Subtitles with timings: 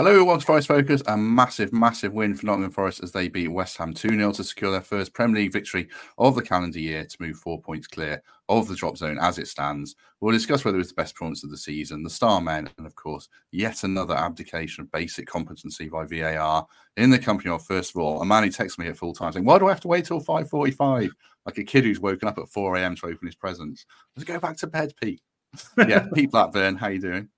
[0.00, 0.40] Hello, everyone.
[0.40, 1.02] Forest Focus.
[1.08, 4.42] A massive, massive win for Nottingham Forest as they beat West Ham 2 0 to
[4.42, 8.22] secure their first Premier League victory of the calendar year to move four points clear
[8.48, 9.96] of the drop zone as it stands.
[10.18, 12.94] We'll discuss whether it's the best performance of the season, the star men, and of
[12.94, 18.00] course, yet another abdication of basic competency by VAR in the company of, first of
[18.00, 19.88] all, a man who texts me at full time saying, Why do I have to
[19.88, 21.10] wait till 5.45?
[21.44, 22.96] Like a kid who's woken up at 4 a.m.
[22.96, 23.84] to open his presents.
[24.16, 25.20] Let's go back to bed, Pete.
[25.76, 27.28] yeah, Pete Blackburn, how you doing?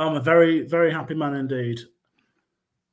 [0.00, 1.80] I'm a very, very happy man indeed.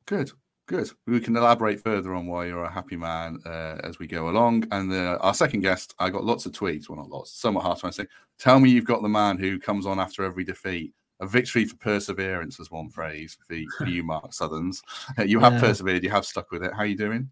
[0.08, 0.30] Good,
[0.68, 0.92] good.
[1.06, 4.68] We can elaborate further on why you're a happy man uh, as we go along.
[4.72, 6.90] And uh, our second guest, I got lots of tweets.
[6.90, 8.08] Well, not lots, somewhat hard to say.
[8.38, 10.94] Tell me you've got the man who comes on after every defeat.
[11.22, 14.82] A victory for perseverance was one phrase for, for you, Mark Sutherns.
[15.26, 15.60] you have yeah.
[15.62, 16.04] persevered.
[16.04, 16.74] You have stuck with it.
[16.74, 17.30] How are you doing?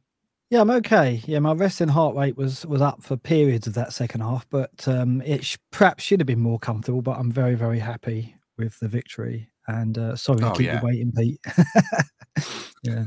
[0.52, 1.22] Yeah, I'm okay.
[1.26, 4.88] Yeah, my resting heart rate was was up for periods of that second half, but
[4.88, 7.02] um, it sh- perhaps should have been more comfortable.
[7.02, 9.50] But I'm very, very happy with the victory.
[9.68, 10.80] And uh, sorry oh, keep yeah.
[10.80, 11.40] you waiting, Pete.
[12.84, 13.06] yeah.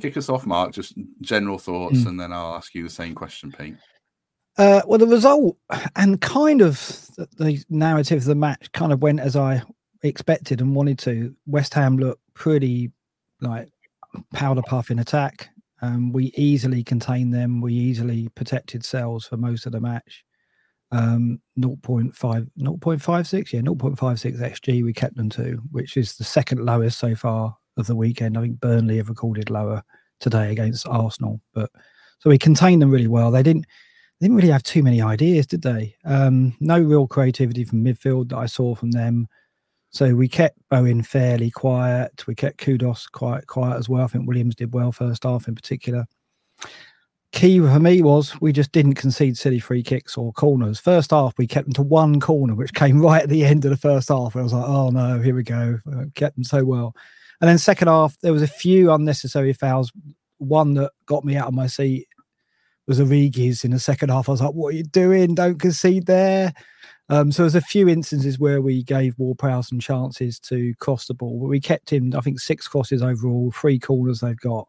[0.00, 0.72] Kick us off, Mark.
[0.72, 2.06] Just general thoughts, mm.
[2.08, 3.76] and then I'll ask you the same question, Pete.
[4.56, 5.56] Uh, well, the result
[5.94, 6.80] and kind of
[7.16, 9.62] the, the, narrative of the match kind of went as I
[10.02, 11.34] expected and wanted to.
[11.46, 12.90] West Ham looked pretty
[13.40, 13.68] like
[14.32, 15.48] powder puff in attack.
[15.80, 17.60] Um, we easily contained them.
[17.60, 20.24] We easily protected cells for most of the match
[20.90, 26.98] um 0.5 0.56 yeah 0.56 xg we kept them to which is the second lowest
[26.98, 28.36] so far of the weekend.
[28.36, 29.82] I think burnley have recorded lower
[30.20, 31.70] today against arsenal but
[32.18, 33.30] so we contained them really well.
[33.30, 33.66] They didn't
[34.18, 35.94] they didn't really have too many ideas did they?
[36.04, 39.28] Um no real creativity from midfield that i saw from them.
[39.90, 42.26] So we kept Bowen fairly quiet.
[42.26, 44.04] We kept Kudus quite quiet as well.
[44.04, 46.06] I think williams did well first half in particular
[47.32, 50.80] key for me was we just didn't concede silly free kicks or corners.
[50.80, 53.70] First half, we kept them to one corner, which came right at the end of
[53.70, 54.36] the first half.
[54.36, 55.78] I was like, oh no, here we go.
[55.90, 56.94] Uh, kept them so well.
[57.40, 59.92] And then second half, there was a few unnecessary fouls.
[60.38, 62.08] One that got me out of my seat
[62.86, 64.28] was Origi in the second half.
[64.28, 65.34] I was like, what are you doing?
[65.34, 66.52] Don't concede there.
[67.10, 71.14] Um, so there's a few instances where we gave Ward-Prowse some chances to cross the
[71.14, 74.68] ball, but we kept him, I think, six crosses overall, three corners they've got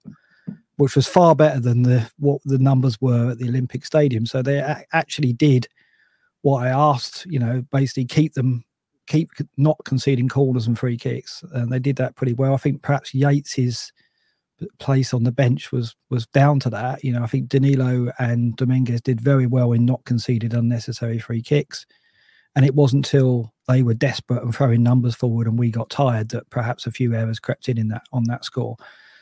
[0.79, 4.25] which was far better than the what the numbers were at the Olympic Stadium.
[4.25, 5.67] So they a- actually did
[6.41, 7.25] what I asked.
[7.25, 8.63] You know, basically keep them
[9.07, 12.53] keep not conceding corners and free kicks, and they did that pretty well.
[12.53, 13.91] I think perhaps Yates's
[14.79, 17.03] place on the bench was was down to that.
[17.03, 21.41] You know, I think Danilo and Dominguez did very well in not conceding unnecessary free
[21.41, 21.85] kicks.
[22.55, 26.29] And it wasn't until they were desperate and throwing numbers forward and we got tired
[26.29, 28.75] that perhaps a few errors crept in in that on that score.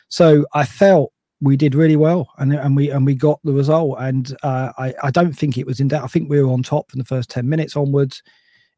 [0.08, 3.98] So I felt we did really well and, and we and we got the result.
[4.00, 6.04] And uh, I, I don't think it was in doubt.
[6.04, 8.22] I think we were on top from the first 10 minutes onwards.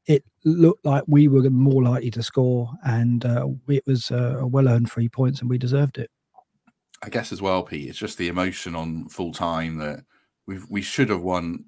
[0.07, 4.91] It looked like we were more likely to score and uh, it was a well-earned
[4.91, 6.11] three points and we deserved it.
[7.03, 10.05] I guess as well pete it's just the emotion on full time that
[10.47, 11.65] we we should have won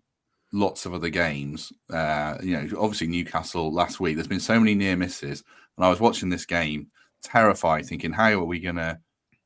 [0.52, 1.72] lots of other games.
[1.90, 5.42] Uh, you know obviously newcastle last week there's been so many near misses
[5.76, 6.88] and i was watching this game
[7.22, 8.98] terrified thinking how are we going to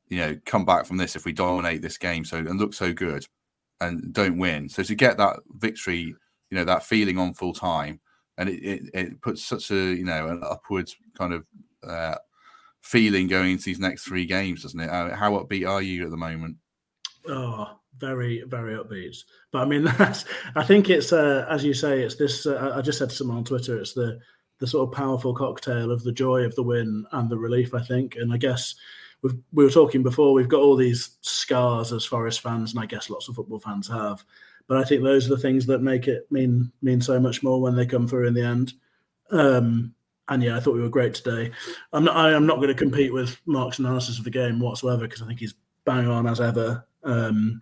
[0.07, 2.93] you know, come back from this if we dominate this game so and look so
[2.93, 3.25] good
[3.81, 4.69] and don't win.
[4.69, 6.15] So to get that victory,
[6.49, 7.99] you know, that feeling on full time,
[8.37, 11.45] and it, it, it puts such a you know an upwards kind of
[11.83, 12.15] uh,
[12.81, 14.89] feeling going into these next three games, doesn't it?
[14.89, 16.57] Uh, how upbeat are you at the moment?
[17.27, 17.67] Oh,
[17.97, 19.17] very very upbeat.
[19.51, 20.25] But I mean, that's
[20.55, 22.45] I think it's uh, as you say, it's this.
[22.45, 24.19] Uh, I just said to someone on Twitter, it's the
[24.59, 27.73] the sort of powerful cocktail of the joy of the win and the relief.
[27.73, 28.75] I think, and I guess
[29.23, 33.09] we were talking before, we've got all these scars as Forest fans, and I guess
[33.09, 34.23] lots of football fans have.
[34.67, 37.61] But I think those are the things that make it mean mean so much more
[37.61, 38.73] when they come through in the end.
[39.31, 39.93] Um,
[40.29, 41.51] and yeah, I thought we were great today.
[41.93, 42.15] I'm not.
[42.15, 45.27] I am not going to compete with Mark's analysis of the game whatsoever because I
[45.27, 45.55] think he's
[45.85, 46.85] bang on as ever.
[47.03, 47.61] Um,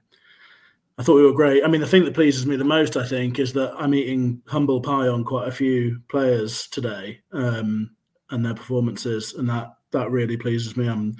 [0.97, 1.63] I thought we were great.
[1.63, 4.41] I mean, the thing that pleases me the most, I think, is that I'm eating
[4.47, 7.91] humble pie on quite a few players today um,
[8.31, 10.87] and their performances, and that that really pleases me.
[10.87, 11.15] I'm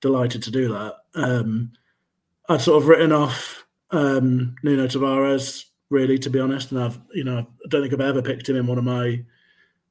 [0.00, 0.94] delighted to do that.
[1.14, 1.72] Um,
[2.48, 7.24] I'd sort of written off um, Nuno Tavares really, to be honest, and I've you
[7.24, 9.22] know I don't think I've ever picked him in one of my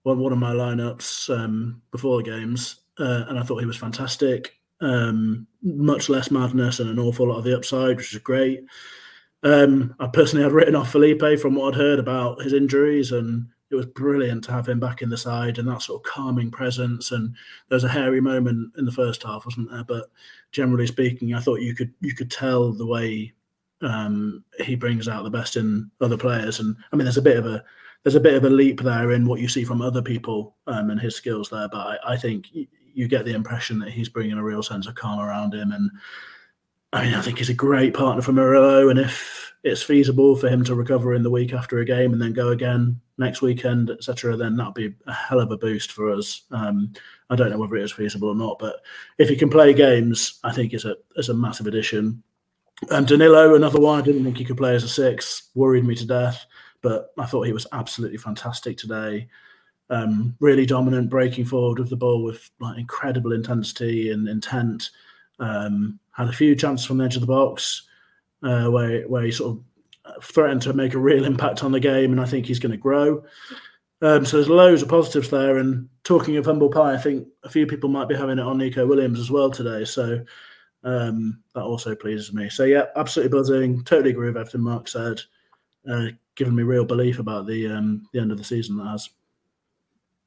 [0.04, 3.78] one one of my lineups um, before the games, uh, and I thought he was
[3.78, 4.56] fantastic.
[4.82, 8.64] Um, much less madness and an awful lot of the upside, which is great.
[9.44, 13.48] Um, I personally had written off Felipe from what I'd heard about his injuries, and
[13.72, 16.50] it was brilliant to have him back in the side and that sort of calming
[16.50, 17.12] presence.
[17.12, 17.36] And
[17.68, 19.84] there was a hairy moment in the first half, wasn't there?
[19.84, 20.10] But
[20.52, 23.34] generally speaking, I thought you could you could tell the way
[23.82, 26.60] um, he brings out the best in other players.
[26.60, 27.64] And I mean, there's a bit of a
[28.04, 30.90] there's a bit of a leap there in what you see from other people um,
[30.90, 31.68] and his skills there.
[31.70, 34.96] But I, I think you get the impression that he's bringing a real sense of
[34.96, 35.92] calm around him and
[36.92, 40.48] I mean, I think he's a great partner for Murillo, and if it's feasible for
[40.48, 43.92] him to recover in the week after a game and then go again next weekend,
[43.92, 46.44] etc., then that'd be a hell of a boost for us.
[46.52, 46.94] Um,
[47.30, 48.78] I don't know whether it is feasible or not, but
[49.18, 52.24] if he can play games, I think it's a it's a massive addition.
[52.90, 54.00] Um, Danilo, another one.
[54.00, 55.50] I didn't think he could play as a six.
[55.54, 56.46] Worried me to death,
[56.82, 59.28] but I thought he was absolutely fantastic today.
[59.92, 64.92] Um, really dominant, breaking forward with the ball with like incredible intensity and intent.
[65.40, 67.88] Um, had a few chances from the edge of the box
[68.44, 72.12] uh, where where he sort of threatened to make a real impact on the game,
[72.12, 73.24] and I think he's going to grow.
[74.02, 75.58] Um, so there's loads of positives there.
[75.58, 78.58] And talking of humble pie, I think a few people might be having it on
[78.58, 79.86] Nico Williams as well today.
[79.86, 80.24] So
[80.84, 82.50] um, that also pleases me.
[82.50, 83.84] So yeah, absolutely buzzing.
[83.84, 85.22] Totally agree with everything Mark said.
[85.90, 89.10] Uh, giving me real belief about the um, the end of the season that has.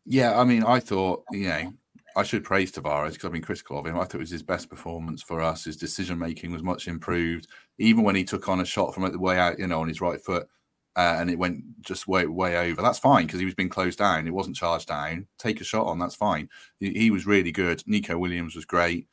[0.05, 1.73] Yeah, I mean, I thought you know
[2.17, 3.97] I should praise Tavares because I've been critical of him.
[3.97, 5.65] I thought it was his best performance for us.
[5.65, 7.47] His decision making was much improved.
[7.79, 10.01] Even when he took on a shot from the way out, you know, on his
[10.01, 10.47] right foot,
[10.95, 12.83] uh, and it went just way way over.
[12.83, 14.27] That's fine because he was being closed down.
[14.27, 15.27] It wasn't charged down.
[15.39, 15.99] Take a shot on.
[15.99, 16.49] That's fine.
[16.81, 17.83] He, he was really good.
[17.87, 19.09] Nico Williams was great.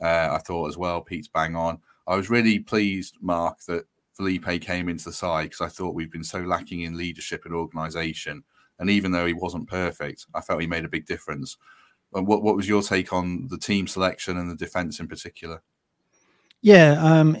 [0.00, 1.00] Uh, I thought as well.
[1.00, 1.78] Pete's bang on.
[2.06, 3.84] I was really pleased, Mark, that
[4.14, 7.54] Felipe came into the side because I thought we've been so lacking in leadership and
[7.54, 8.44] organisation.
[8.78, 11.56] And even though he wasn't perfect, I felt he made a big difference.
[12.22, 15.62] What what was your take on the team selection and the defense in particular?
[16.64, 17.34] Yeah, um,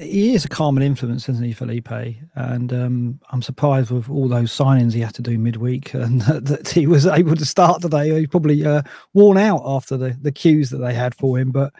[0.00, 1.90] he is a calming influence, isn't he, Felipe?
[2.36, 6.46] And um, I'm surprised with all those signings he had to do midweek, and that,
[6.46, 8.18] that he was able to start today.
[8.18, 8.80] He's probably uh,
[9.12, 11.72] worn out after the the cues that they had for him, but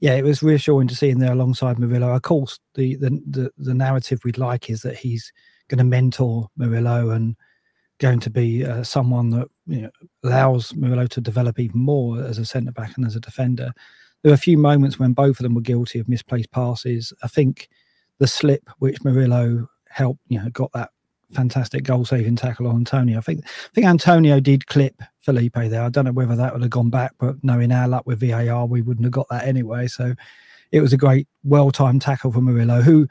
[0.00, 2.14] yeah, it was reassuring to see him there alongside Murillo.
[2.14, 5.30] Of course, the the the, the narrative we'd like is that he's
[5.68, 7.36] going to mentor Murillo and
[8.02, 9.90] going to be uh, someone that you know,
[10.24, 13.72] allows Murillo to develop even more as a centre back and as a defender.
[14.22, 17.12] There were a few moments when both of them were guilty of misplaced passes.
[17.22, 17.68] I think
[18.18, 20.90] the slip which Murillo helped, you know, got that
[21.32, 23.18] fantastic goal saving tackle on Antonio.
[23.18, 25.82] I think I think Antonio did clip Felipe there.
[25.82, 28.66] I don't know whether that would have gone back, but knowing our luck with VAR,
[28.66, 29.86] we wouldn't have got that anyway.
[29.86, 30.14] So
[30.72, 33.06] it was a great, well timed tackle for Murillo, who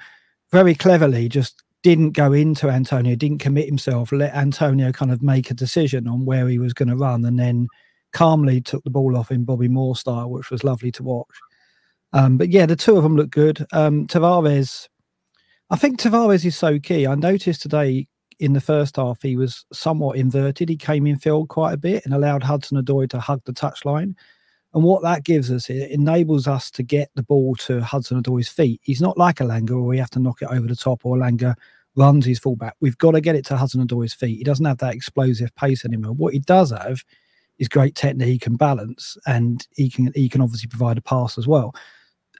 [0.51, 5.49] very cleverly just didn't go into Antonio, didn't commit himself, let Antonio kind of make
[5.49, 7.67] a decision on where he was going to run, and then
[8.13, 11.27] calmly took the ball off in Bobby Moore style, which was lovely to watch.
[12.13, 13.65] Um, but yeah, the two of them look good.
[13.71, 14.87] Um, Tavares,
[15.69, 17.07] I think Tavares is so key.
[17.07, 18.07] I noticed today
[18.39, 20.67] in the first half he was somewhat inverted.
[20.67, 24.15] He came in field quite a bit and allowed Hudson Odoi to hug the touchline.
[24.73, 28.47] And what that gives us, it enables us to get the ball to Hudson Odoi's
[28.47, 28.79] feet.
[28.83, 31.55] He's not like Elanga where we have to knock it over the top or Elanga
[31.95, 32.75] runs his fullback.
[32.79, 34.37] We've got to get it to Hudson Odoi's feet.
[34.37, 36.13] He doesn't have that explosive pace anymore.
[36.13, 37.03] What he does have
[37.59, 41.47] is great technique and balance, and he can he can obviously provide a pass as
[41.47, 41.75] well.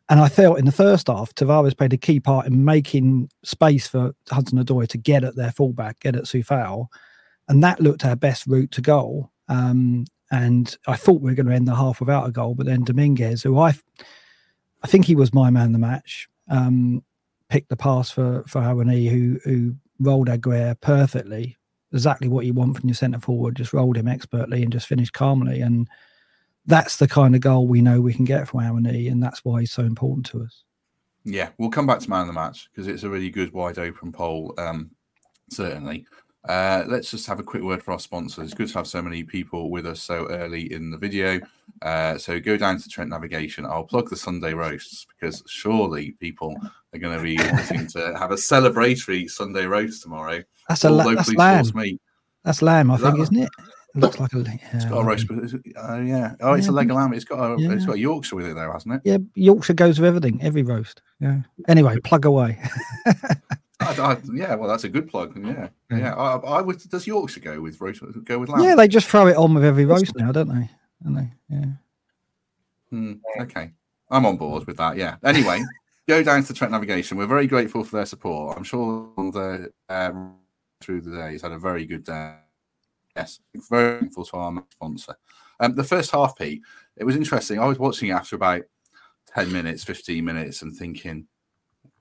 [0.10, 3.88] And I felt in the first half, Tavares played a key part in making space
[3.88, 6.88] for Hudson Odoi to get at their fullback, get at Coufal.
[7.48, 9.32] And that looked our best route to goal.
[9.48, 12.66] Um, and I thought we were going to end the half without a goal, but
[12.66, 13.74] then Dominguez, who I,
[14.82, 17.04] I think he was my man of the match, um,
[17.50, 21.58] picked the pass for for Awoniyi, who who rolled Aguerd perfectly,
[21.92, 23.58] exactly what you want from your centre forward.
[23.58, 25.88] Just rolled him expertly and just finished calmly, and
[26.66, 29.60] that's the kind of goal we know we can get from Awoniyi, and that's why
[29.60, 30.64] he's so important to us.
[31.24, 33.78] Yeah, we'll come back to man of the match because it's a really good wide
[33.78, 34.92] open poll, um,
[35.50, 36.06] certainly.
[36.48, 38.46] Uh, let's just have a quick word for our sponsors.
[38.46, 41.40] It's good to have so many people with us so early in the video.
[41.82, 43.66] Uh, so go down to Trent Navigation.
[43.66, 46.56] I'll plug the Sunday roasts because surely people
[46.94, 50.44] are going to be wanting to have a celebratory Sunday roast tomorrow.
[50.68, 51.66] That's a la- that's lamb.
[51.76, 52.02] Meat.
[52.44, 53.44] That's lamb, I is think, isn't it?
[53.44, 54.00] it?
[54.00, 54.40] Looks like a.
[54.40, 56.36] Yeah, it's got a roast, but uh, yeah.
[56.40, 57.14] Oh, it's yeah, a leg of lamb.
[57.14, 57.74] It's got a, yeah.
[57.74, 59.02] it's got Yorkshire with it, though, hasn't it?
[59.04, 61.02] Yeah, Yorkshire goes with everything, every roast.
[61.20, 61.42] Yeah.
[61.68, 62.58] Anyway, plug away.
[63.82, 65.38] I, I, yeah, well, that's a good plug.
[65.44, 66.14] Yeah, yeah.
[66.14, 66.78] I, I, would.
[66.90, 68.02] Does Yorkshire go with roast?
[68.24, 68.64] Go with lamb?
[68.64, 70.70] Yeah, they just throw it on with every roast now, don't they?
[71.04, 71.32] Don't they?
[71.50, 71.66] Yeah.
[72.90, 73.72] Hmm, okay,
[74.10, 74.98] I'm on board with that.
[74.98, 75.16] Yeah.
[75.24, 75.64] Anyway,
[76.08, 77.18] go down to the Trent Navigation.
[77.18, 78.56] We're very grateful for their support.
[78.56, 80.36] I'm sure the um,
[80.80, 82.36] through the day, he's had a very good day.
[83.16, 85.16] Yes, very thankful to our sponsor.
[85.60, 86.62] Um, the first half, Pete,
[86.98, 87.60] it was interesting.
[87.60, 88.64] I was watching it after about
[89.34, 91.28] 10 minutes, 15 minutes, and thinking,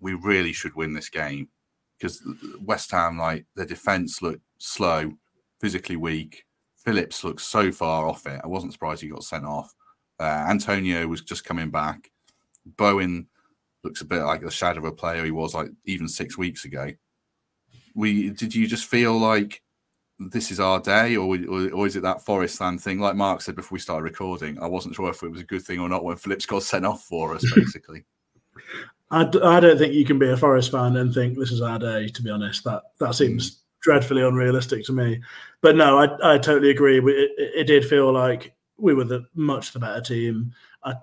[0.01, 1.49] we really should win this game
[2.01, 2.23] because
[2.61, 5.13] West Ham, like their defense looked slow.
[5.61, 6.45] physically weak.
[6.85, 8.41] Phillips looks so far off it.
[8.43, 9.75] I wasn't surprised he got sent off.
[10.19, 12.11] Uh, Antonio was just coming back.
[12.65, 13.27] Bowen
[13.85, 16.65] looks a bit like the shadow of a player he was like even six weeks
[16.65, 16.93] ago.
[17.95, 19.63] We did you just feel like
[20.19, 23.01] this is our day, or, or, or is it that Forest land thing?
[23.01, 25.63] Like Mark said before we started recording, I wasn't sure if it was a good
[25.63, 28.05] thing or not when Phillips got sent off for us, basically.
[29.11, 31.61] I d- I don't think you can be a Forest fan and think this is
[31.61, 32.09] our day.
[32.09, 33.57] To be honest, that that seems mm.
[33.81, 35.21] dreadfully unrealistic to me.
[35.61, 36.99] But no, I I totally agree.
[36.99, 40.53] It, it, it did feel like we were the much the better team.
[40.85, 40.95] I,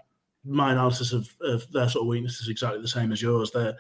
[0.46, 3.52] my analysis of, of their sort of weakness is exactly the same as yours.
[3.52, 3.78] Their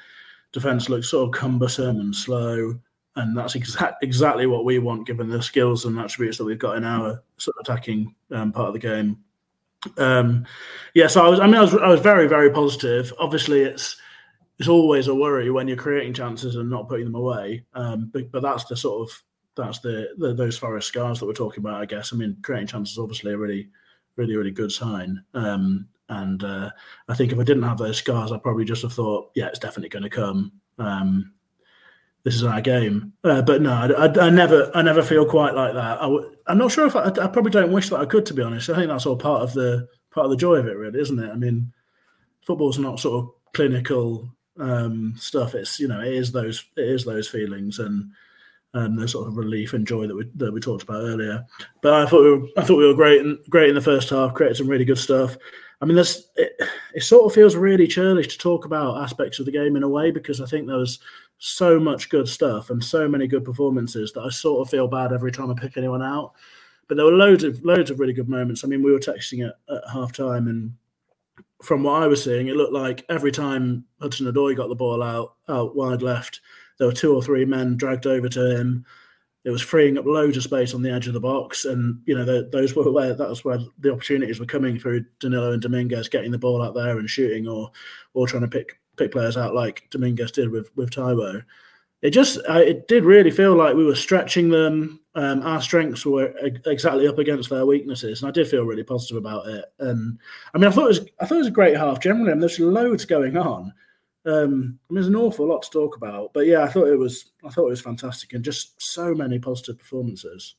[0.51, 2.77] defense looks sort of cumbersome and slow,
[3.15, 6.77] and that's exact, exactly what we want given the skills and attributes that we've got
[6.77, 9.17] in our sort of attacking um, part of the game.
[9.97, 10.45] Um,
[10.93, 11.39] yeah, so I was.
[11.39, 11.75] I mean, I was.
[11.75, 13.13] I was very, very positive.
[13.19, 13.95] Obviously, it's
[14.59, 17.63] it's always a worry when you're creating chances and not putting them away.
[17.73, 19.23] Um, but, but that's the sort of
[19.55, 21.81] that's the, the, those forest scars that we're talking about.
[21.81, 22.13] I guess.
[22.13, 23.69] I mean, creating chances obviously a really,
[24.15, 25.23] really, really good sign.
[25.33, 26.69] Um, and uh,
[27.07, 29.59] I think if I didn't have those scars, I probably just have thought, yeah, it's
[29.59, 30.53] definitely going to come.
[30.79, 31.33] Um,
[32.23, 33.13] this is our game.
[33.23, 35.99] Uh, but no, I, I, I, never, I never feel quite like that.
[35.99, 38.33] i w- I'm not sure if I, I probably don't wish that I could, to
[38.33, 38.69] be honest.
[38.69, 41.19] I think that's all part of the part of the joy of it, really, isn't
[41.19, 41.29] it?
[41.29, 41.71] I mean,
[42.41, 45.55] football's not sort of clinical um, stuff.
[45.55, 48.11] It's you know it is those it is those feelings and
[48.73, 51.45] um, the sort of relief and joy that we that we talked about earlier.
[51.81, 54.09] But I thought we were, I thought we were great and great in the first
[54.09, 54.33] half.
[54.33, 55.37] Created some really good stuff.
[55.81, 56.53] I mean, this it,
[56.93, 59.89] it sort of feels really churlish to talk about aspects of the game in a
[59.89, 60.99] way because I think there was
[61.39, 65.13] so much good stuff and so many good performances that I sort of feel bad
[65.13, 66.33] every time I pick anyone out.
[66.87, 68.63] But there were loads of loads of really good moments.
[68.63, 70.73] I mean, we were texting at, at half time and
[71.63, 75.01] from what I was seeing, it looked like every time Hudson Odoi got the ball
[75.01, 76.41] out out wide left,
[76.77, 78.85] there were two or three men dragged over to him.
[79.43, 82.15] It was freeing up loads of space on the edge of the box, and you
[82.15, 85.61] know the, those were where that was where the opportunities were coming through Danilo and
[85.61, 87.71] Dominguez getting the ball out there and shooting, or
[88.13, 91.43] or trying to pick pick players out like Dominguez did with with Taiwo
[92.01, 94.99] it just uh, it did really feel like we were stretching them.
[95.15, 96.31] Um, our strengths were
[96.65, 99.65] exactly up against their weaknesses, and I did feel really positive about it.
[99.79, 100.19] And
[100.53, 102.31] I mean, I thought it was I thought it was a great half generally.
[102.31, 103.73] I mean, there's loads going on.
[104.25, 106.99] Um, I mean, there's an awful lot to talk about, but yeah, I thought it
[106.99, 110.55] was I thought it was fantastic, and just so many positive performances.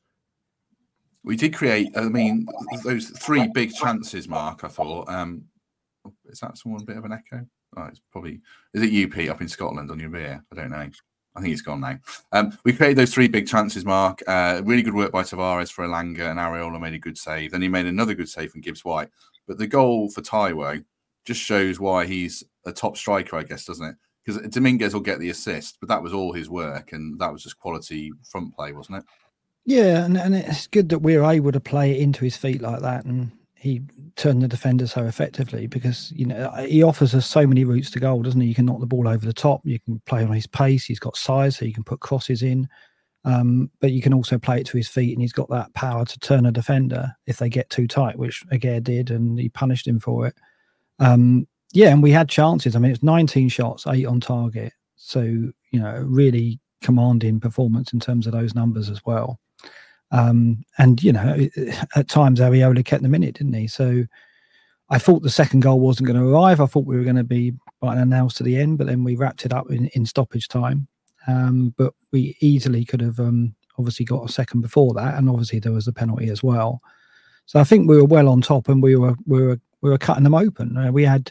[1.23, 1.91] We did create.
[1.97, 2.47] I mean,
[2.85, 4.65] those three big chances, Mark.
[4.65, 5.09] I thought.
[5.09, 5.45] Um,
[6.27, 7.47] is that someone a bit of an echo?
[7.77, 8.41] Oh, it's probably.
[8.75, 10.43] Is it you, Pete, up in Scotland on your beer?
[10.51, 10.89] I don't know.
[11.37, 11.99] I think he's gone now.
[12.33, 14.23] Um, we created those three big chances, Mark.
[14.27, 17.53] Uh, really good work by Tavares for Elanga, and Areola made a good save.
[17.53, 19.09] Then he made another good save from Gibbs White.
[19.47, 20.85] But the goal for Taiwo
[21.25, 23.97] just shows why he's a top striker, I guess, doesn't it?
[24.25, 27.43] Because Dominguez will get the assist, but that was all his work, and that was
[27.43, 29.05] just quality front play, wasn't it?
[29.65, 32.81] Yeah, and, and it's good that we're able to play it into his feet like
[32.81, 33.83] that and he
[34.15, 38.01] turned the defender so effectively because you know he offers us so many routes to
[38.01, 38.47] goal, doesn't he?
[38.47, 41.01] You can knock the ball over the top, you can play on his pace, he's
[41.01, 42.69] got size, so you can put crosses in,
[43.25, 46.05] um, but you can also play it to his feet, and he's got that power
[46.05, 49.89] to turn a defender if they get too tight, which Aguerd did, and he punished
[49.89, 50.37] him for it.
[51.01, 52.77] Um, yeah, and we had chances.
[52.77, 57.99] I mean, it's 19 shots, eight on target, so you know, really commanding performance in
[57.99, 59.41] terms of those numbers as well.
[60.11, 61.47] Um, and you know,
[61.97, 63.67] at times Areola kept them in it, didn't he?
[63.67, 64.05] So
[64.91, 66.61] I thought the second goal wasn't going to arrive.
[66.61, 69.17] I thought we were going to be right announced to the end, but then we
[69.17, 70.89] wrapped it up in, in stoppage time.
[71.27, 75.59] Um, but we easily could have um, obviously got a second before that, and obviously
[75.59, 76.81] there was a penalty as well.
[77.45, 79.99] So I think we were well on top, and we were we were we were
[79.99, 80.77] cutting them open.
[80.77, 81.31] Uh, we had,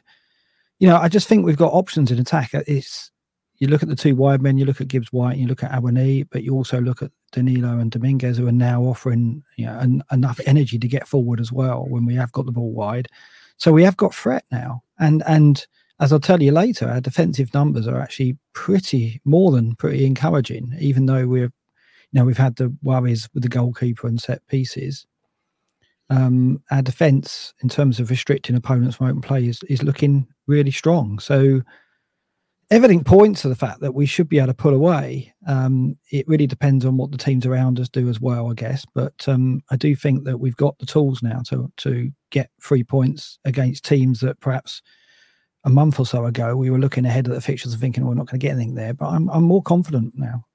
[0.79, 2.51] you know, I just think we've got options in attack.
[2.53, 3.11] It's
[3.59, 5.71] you look at the two wide men, you look at Gibbs White, you look at
[5.71, 9.77] Awoniyi, but you also look at Danilo and Dominguez, who are now offering you know,
[9.79, 13.07] en- enough energy to get forward as well when we have got the ball wide.
[13.57, 15.65] So we have got threat now, and and
[15.99, 20.75] as I'll tell you later, our defensive numbers are actually pretty more than pretty encouraging,
[20.79, 21.51] even though we're, you
[22.13, 25.07] know, we've had the worries with the goalkeeper and set pieces.
[26.09, 30.71] Um, our defence, in terms of restricting opponents from open play, is, is looking really
[30.71, 31.17] strong.
[31.19, 31.63] So
[32.69, 35.33] everything points to the fact that we should be able to pull away.
[35.47, 38.85] Um, it really depends on what the teams around us do as well, I guess.
[38.93, 42.83] But um, I do think that we've got the tools now to to get three
[42.83, 44.81] points against teams that perhaps
[45.63, 48.13] a month or so ago we were looking ahead at the fixtures and thinking we're
[48.13, 48.93] not going to get anything there.
[48.93, 50.45] But I'm I'm more confident now.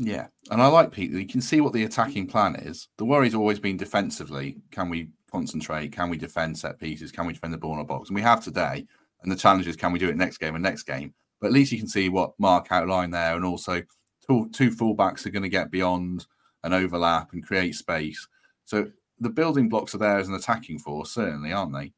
[0.00, 1.10] Yeah, and I like Pete.
[1.10, 2.88] You can see what the attacking plan is.
[2.98, 4.58] The worry's always been defensively.
[4.70, 5.90] Can we concentrate?
[5.92, 7.10] Can we defend set pieces?
[7.10, 8.08] Can we defend the ball in our box?
[8.08, 8.86] And we have today.
[9.22, 11.12] And the challenge is, can we do it next game and next game?
[11.40, 13.82] But at least you can see what Mark outlined there, and also
[14.26, 16.26] two, two fullbacks are going to get beyond
[16.64, 18.26] and overlap and create space.
[18.64, 18.90] So
[19.20, 21.92] the building blocks are there as an attacking force, certainly, aren't they?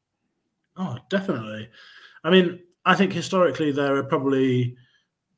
[0.77, 1.69] Oh, definitely.
[2.23, 4.75] I mean, I think historically there are probably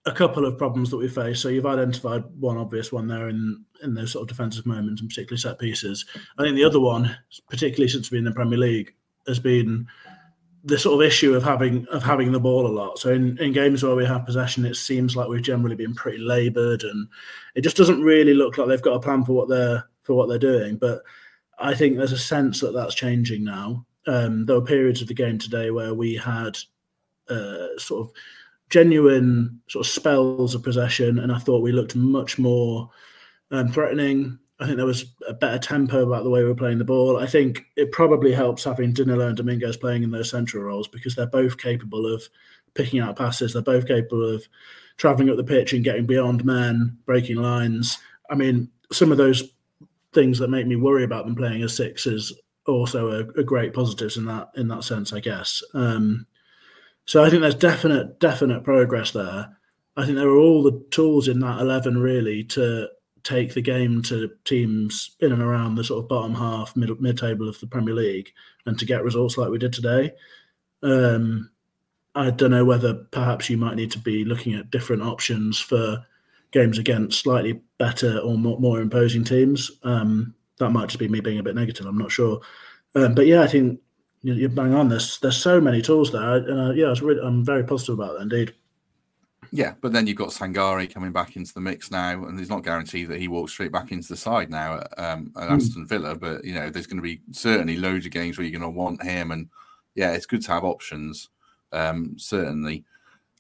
[0.06, 1.40] a couple of problems that we face.
[1.40, 5.10] So you've identified one obvious one there in in those sort of defensive moments and
[5.10, 6.06] particularly set pieces.
[6.38, 7.16] I think the other one,
[7.50, 8.94] particularly since being in the Premier League,
[9.28, 9.88] has been
[10.64, 12.98] the sort of issue of having of having the ball a lot.
[12.98, 16.20] So in, in games where we have possession, it seems like we've generally been pretty
[16.20, 17.08] laboured, and
[17.56, 20.30] it just doesn't really look like they've got a plan for what they're for what
[20.30, 20.78] they're doing.
[20.78, 21.04] But
[21.60, 23.86] I think there's a sense that that's changing now.
[24.08, 26.58] Um, there were periods of the game today where we had
[27.30, 28.14] uh, sort of
[28.70, 32.90] genuine sort of spells of possession, and I thought we looked much more
[33.52, 34.40] um, threatening.
[34.60, 37.18] I think there was a better tempo about the way we were playing the ball.
[37.18, 41.16] I think it probably helps having Danilo and Dominguez playing in those central roles because
[41.16, 42.24] they're both capable of
[42.76, 43.54] picking out passes.
[43.54, 44.48] They're both capable of
[44.98, 47.98] traveling up the pitch and getting beyond men, breaking lines.
[48.30, 49.44] I mean, some of those
[50.14, 52.32] things that make me worry about them playing as sixes
[52.68, 55.62] also a, a great positives in that in that sense, I guess.
[55.74, 56.26] Um,
[57.06, 59.58] so I think there's definite definite progress there.
[59.98, 62.88] I think there are all the tools in that eleven really to
[63.24, 67.18] take the game to teams in and around the sort of bottom half, mid mid
[67.18, 68.32] table of the Premier League,
[68.66, 70.12] and to get results like we did today.
[70.82, 71.50] Um,
[72.16, 76.06] I don't know whether perhaps you might need to be looking at different options for
[76.52, 79.72] games against slightly better or more, more imposing teams.
[79.84, 81.86] Um, that might just be me being a bit negative.
[81.86, 82.42] I'm not sure,
[82.96, 83.80] um, but yeah, I think
[84.22, 84.90] you're bang on.
[84.90, 88.24] There's there's so many tools there, and uh, yeah, really, I'm very positive about that
[88.24, 88.54] indeed.
[89.56, 92.64] Yeah, but then you've got Sangare coming back into the mix now, and there's not
[92.64, 95.52] guaranteed that he walks straight back into the side now at, um, at mm.
[95.52, 96.16] Aston Villa.
[96.16, 98.76] But you know, there's going to be certainly loads of games where you're going to
[98.76, 99.50] want him, and
[99.94, 101.30] yeah, it's good to have options.
[101.72, 102.84] Um, certainly,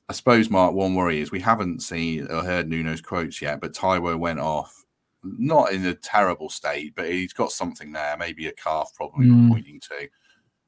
[0.08, 0.76] I suppose, Mark.
[0.76, 4.86] One worry is we haven't seen or heard Nuno's quotes yet, but Taiwo went off,
[5.24, 9.50] not in a terrible state, but he's got something there, maybe a calf problem mm.
[9.50, 10.08] pointing to.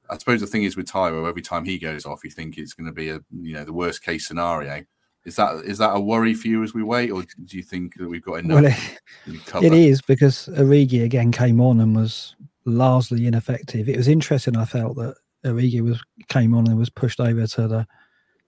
[0.09, 2.73] I suppose the thing is with Taiwo, every time he goes off, you think it's
[2.73, 4.83] going to be a you know the worst case scenario.
[5.25, 7.97] Is that is that a worry for you as we wait, or do you think
[7.97, 8.61] that we've got enough?
[8.61, 12.35] Well, it, it is because Origi again came on and was
[12.65, 13.89] largely ineffective.
[13.89, 14.55] It was interesting.
[14.55, 17.87] I felt that Origi was came on and was pushed over to the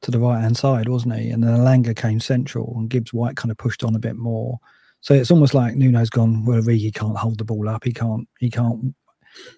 [0.01, 1.31] to the right hand side, wasn't he?
[1.31, 4.59] And then Elanga came central, and Gibbs White kind of pushed on a bit more.
[5.01, 6.45] So it's almost like Nuno's gone.
[6.45, 7.85] Well, Origi can't hold the ball up.
[7.85, 8.27] He can't.
[8.39, 8.93] He can't.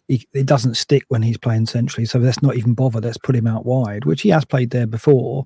[0.08, 2.06] He, it doesn't stick when he's playing centrally.
[2.06, 3.02] So let's not even bother.
[3.02, 5.46] Let's put him out wide, which he has played there before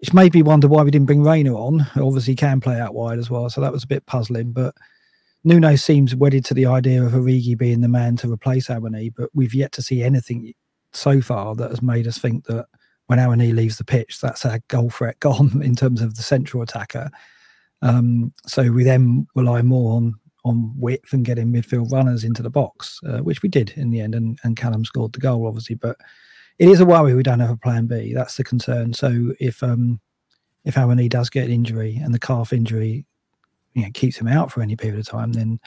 [0.00, 1.86] which made me wonder why we didn't bring Reyna on.
[1.96, 4.52] Obviously, can play out wide as well, so that was a bit puzzling.
[4.52, 4.74] But
[5.44, 9.28] Nuno seems wedded to the idea of Origi being the man to replace Awoniyi, but
[9.34, 10.54] we've yet to see anything
[10.92, 12.66] so far that has made us think that
[13.06, 16.62] when Awoniyi leaves the pitch, that's our goal threat gone in terms of the central
[16.62, 17.10] attacker.
[17.82, 20.14] Um, so we then rely more on
[20.46, 24.00] on width and getting midfield runners into the box, uh, which we did in the
[24.00, 25.74] end, and, and Callum scored the goal, obviously.
[25.74, 25.98] But
[26.60, 28.12] it is a worry we don't have a plan B.
[28.12, 28.92] That's the concern.
[28.92, 29.98] So if um
[30.64, 33.06] if Awoniyi does get an injury and the calf injury
[33.72, 35.58] you know, keeps him out for any period of time, then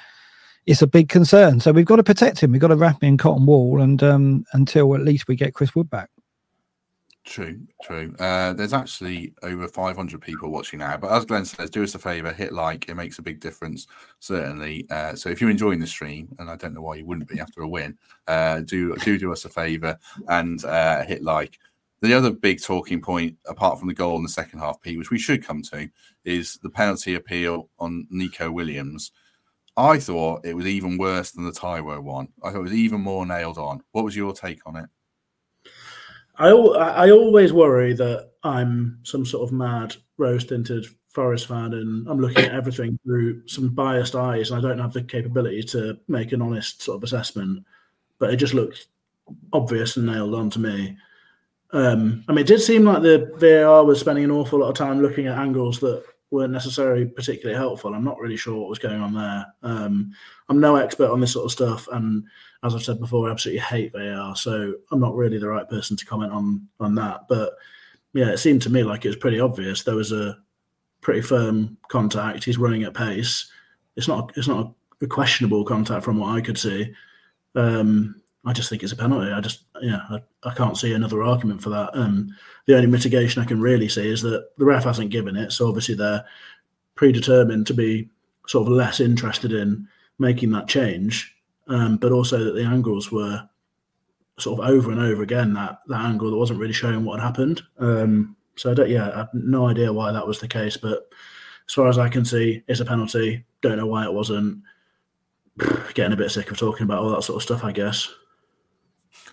[0.68, 1.60] it's a big concern.
[1.60, 2.52] So we've got to protect him.
[2.52, 5.56] We've got to wrap him in cotton wool and um, until at least we get
[5.56, 6.12] Chris Wood back.
[7.26, 8.14] True, true.
[8.20, 12.00] Uh, there's actually over 500 people watching now, but as Glenn says, do us a
[12.00, 12.90] favor, hit like.
[12.90, 13.88] It makes a big difference,
[14.20, 14.86] certainly.
[14.90, 17.40] Uh, so if you're enjoying the stream, and I don't know why you wouldn't be
[17.40, 21.60] after a win, uh, do do do us a favor and uh, hit like.
[22.02, 25.12] The other big talking point, apart from the goal in the second half, Pete, which
[25.12, 25.88] we should come to,
[26.26, 29.14] is the penalty appeal on Nico Williams.
[29.78, 32.28] I thought it was even worse than the Taiwo one.
[32.44, 33.82] I thought it was even more nailed on.
[33.94, 34.90] What was your take on it?
[36.38, 42.08] I I always worry that I'm some sort of mad rose tinted Forest fan and
[42.08, 46.00] I'm looking at everything through some biased eyes and I don't have the capability to
[46.08, 47.64] make an honest sort of assessment.
[48.18, 48.88] But it just looked
[49.52, 50.98] obvious and nailed on to me.
[51.72, 54.76] Um, I mean, it did seem like the VAR was spending an awful lot of
[54.76, 57.94] time looking at angles that weren't necessarily particularly helpful.
[57.94, 59.46] I'm not really sure what was going on there.
[59.62, 60.12] Um,
[60.50, 62.24] I'm no expert on this sort of stuff, and
[62.64, 65.96] as I've said before, I absolutely hate VAR, so I'm not really the right person
[65.96, 67.28] to comment on on that.
[67.30, 67.54] But
[68.14, 69.84] yeah, it seemed to me like it was pretty obvious.
[69.84, 70.38] There was a
[71.02, 72.44] pretty firm contact.
[72.44, 73.52] He's running at pace.
[73.96, 76.92] It's not it's not a questionable contact from what I could see.
[77.54, 79.32] Um, I just think it's a penalty.
[79.32, 81.92] I just yeah, I, I can't see another argument for that.
[81.94, 85.52] Um, the only mitigation I can really see is that the ref hasn't given it,
[85.52, 86.26] so obviously they're
[86.96, 88.10] predetermined to be
[88.48, 89.88] sort of less interested in
[90.20, 91.34] making that change
[91.68, 93.48] um, but also that the angles were
[94.40, 97.26] sort of over and over again that that angle that wasn't really showing what had
[97.26, 97.62] happened.
[97.80, 101.08] Um, so I don't, yeah, I have no idea why that was the case, but
[101.68, 103.46] as far as I can see, it's a penalty.
[103.62, 104.62] Don't know why it wasn't.
[105.94, 108.10] getting a bit sick of talking about all that sort of stuff, I guess.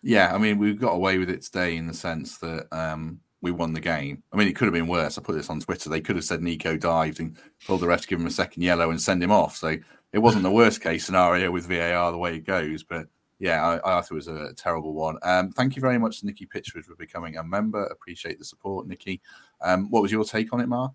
[0.02, 3.50] Yeah, I mean, we got away with it today in the sense that um, we
[3.50, 4.22] won the game.
[4.32, 5.18] I mean, it could have been worse.
[5.18, 5.88] I put this on Twitter.
[5.88, 8.62] They could have said Nico dived and told the ref to give him a second
[8.62, 9.56] yellow and send him off.
[9.56, 9.76] So
[10.12, 12.82] it wasn't the worst case scenario with VAR the way it goes.
[12.82, 13.06] But
[13.38, 15.16] yeah, I, I thought it was a terrible one.
[15.22, 17.84] Um, thank you very much to Nikki Pitchford for becoming a member.
[17.86, 19.20] Appreciate the support, Nikki.
[19.62, 20.92] Um, what was your take on it, Mark?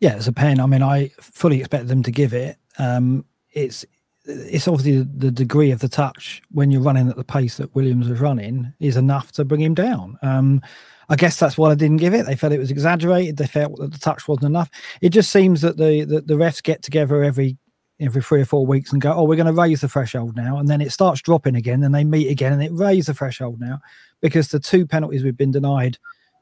[0.00, 0.60] Yeah, it's a pain.
[0.60, 2.58] I mean, I fully expect them to give it.
[2.78, 3.86] Um, it's
[4.26, 8.08] it's obviously the degree of the touch when you're running at the pace that Williams
[8.08, 10.18] was running is enough to bring him down.
[10.22, 10.60] Um,
[11.08, 12.26] I guess that's why I didn't give it.
[12.26, 13.36] They felt it was exaggerated.
[13.36, 14.70] They felt that the touch wasn't enough.
[15.00, 17.56] It just seems that the the, the refs get together every
[18.00, 20.58] every three or four weeks and go, oh, we're going to raise the threshold now,
[20.58, 23.60] and then it starts dropping again, and they meet again, and it raises the threshold
[23.60, 23.80] now
[24.20, 25.96] because the two penalties we've been denied,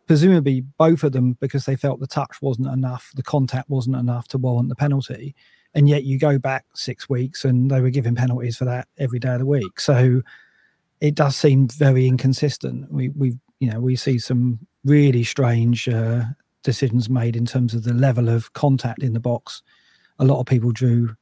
[0.07, 4.27] presumably both of them because they felt the touch wasn't enough, the contact wasn't enough
[4.29, 5.35] to warrant the penalty
[5.75, 9.19] and yet you go back six weeks and they were giving penalties for that every
[9.19, 9.81] day of the week.
[9.81, 10.23] So
[11.01, 12.91] it does seem very inconsistent.
[12.93, 16.25] We we you know we see some really strange uh,
[16.63, 19.63] decisions made in terms of the level of contact in the box.
[20.19, 21.15] A lot of people drew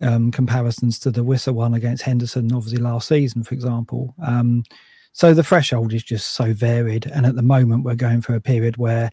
[0.00, 4.14] um, comparisons to the Wissa one against Henderson, obviously last season, for example.
[4.22, 4.64] Um,
[5.12, 8.40] so the threshold is just so varied, and at the moment we're going through a
[8.40, 9.10] period where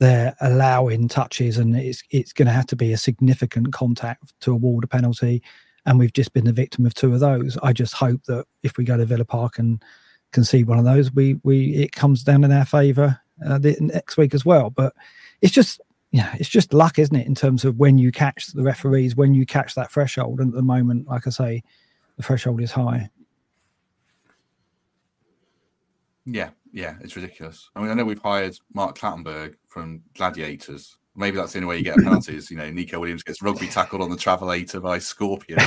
[0.00, 4.52] they're allowing touches, and it's it's going to have to be a significant contact to
[4.52, 5.42] award a penalty.
[5.86, 7.58] And we've just been the victim of two of those.
[7.62, 9.82] I just hope that if we go to Villa Park and
[10.32, 14.16] concede one of those, we we it comes down in our favour uh, the, next
[14.16, 14.70] week as well.
[14.70, 14.94] But
[15.40, 15.80] it's just
[16.10, 19.34] yeah, it's just luck, isn't it, in terms of when you catch the referees, when
[19.34, 20.40] you catch that threshold.
[20.40, 21.62] And at the moment, like I say,
[22.16, 23.10] the threshold is high.
[26.24, 27.70] Yeah, yeah, it's ridiculous.
[27.76, 30.96] I mean, I know we've hired Mark Clattenburg from Gladiators.
[31.14, 32.50] Maybe that's the only way you get penalties.
[32.50, 35.60] you know, Nico Williams gets rugby tackled on the Travelator by Scorpion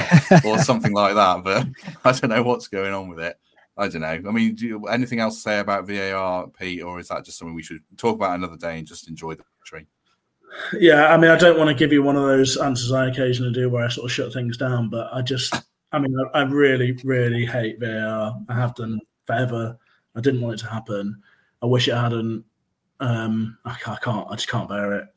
[0.43, 1.46] or something like that.
[1.46, 1.67] But
[2.04, 3.39] I don't know what's going on with it.
[3.78, 4.08] I don't know.
[4.08, 7.38] I mean, do you, anything else to say about VAR, Pete, or is that just
[7.38, 9.86] something we should talk about another day and just enjoy the tree?
[10.78, 13.54] Yeah, I mean, I don't want to give you one of those answers I occasionally
[13.54, 15.54] do where I sort of shut things down, but I just,
[15.93, 18.38] I mean, I really, really hate VAR.
[18.50, 19.78] I have done forever.
[20.17, 21.21] I didn't want it to happen.
[21.62, 22.43] I wish it hadn't.
[22.99, 24.27] Um, I, I can't.
[24.30, 25.08] I just can't bear it.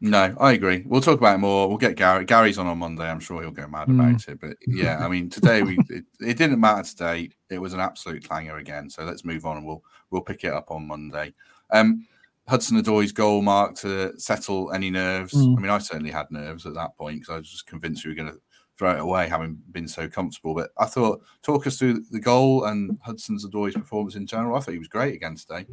[0.00, 0.84] No, I agree.
[0.86, 1.68] We'll talk about it more.
[1.68, 2.24] We'll get Gary.
[2.24, 3.10] Gary's on on Monday.
[3.10, 3.98] I'm sure he'll go mad mm.
[3.98, 4.40] about it.
[4.40, 7.30] But yeah, I mean, today we it, it, didn't matter today.
[7.50, 8.88] It was an absolute clanger again.
[8.90, 11.34] So let's move on and we'll we'll pick it up on Monday.
[11.72, 12.06] Um,
[12.46, 15.34] Hudson Odoi's goal mark to settle any nerves.
[15.34, 15.58] Mm.
[15.58, 18.12] I mean, I certainly had nerves at that point because I was just convinced we
[18.12, 18.40] were going to
[18.78, 20.54] throw it away, having been so comfortable.
[20.54, 24.56] But I thought, talk us through the goal and Hudson's Odoi's performance in general.
[24.56, 25.66] I thought he was great again today.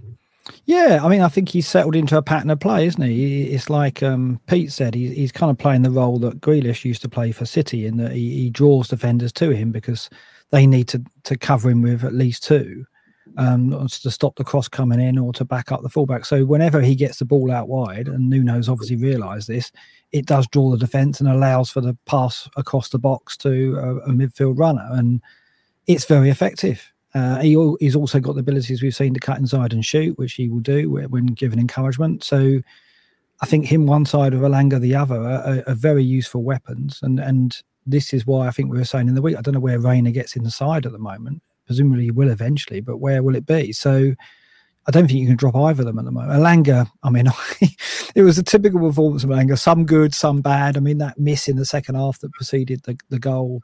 [0.66, 3.46] Yeah, I mean, I think he's settled into a pattern of play, isn't he?
[3.46, 7.02] It's like um, Pete said, he's, he's kind of playing the role that Grealish used
[7.02, 10.10] to play for City, in that he, he draws defenders to him because
[10.52, 12.86] they need to to cover him with at least two
[13.38, 16.26] um, to stop the cross coming in or to back up the fullback.
[16.26, 19.72] So whenever he gets the ball out wide, and Nuno's obviously realised this,
[20.12, 23.98] it does draw the defence and allows for the pass across the box to a,
[23.98, 25.22] a midfield runner, and
[25.88, 26.92] it's very effective.
[27.14, 30.34] Uh, he, he's also got the abilities we've seen to cut inside and shoot, which
[30.34, 32.24] he will do when given encouragement.
[32.24, 32.60] So
[33.42, 37.20] I think him one side of Elanga the other are, are, very useful weapons, and
[37.20, 39.38] and this is why I think we were saying in the week.
[39.38, 43.24] I don't know where Reyna gets inside at the moment presumably will eventually, but where
[43.24, 43.72] will it be?
[43.72, 44.14] So
[44.88, 46.40] I don't think you can drop either of them at the moment.
[46.40, 47.28] Elanga, I mean,
[48.16, 50.78] it was a typical performance of Elanga, some good, some bad.
[50.78, 53.62] I mean, that miss in the second half that preceded the, the goal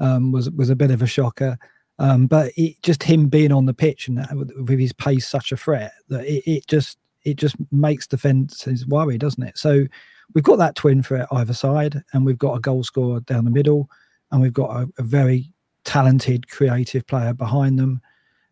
[0.00, 1.58] um, was was a bit of a shocker.
[1.98, 5.28] Um, but it, just him being on the pitch and that, with, with, his pace
[5.28, 9.56] such a threat that it, it just it just makes defences worry, doesn't it?
[9.56, 9.86] So
[10.34, 13.50] we've got that twin for either side, and we've got a goal scorer down the
[13.50, 13.88] middle,
[14.32, 15.52] and we've got a, a very
[15.84, 18.00] talented, creative player behind them,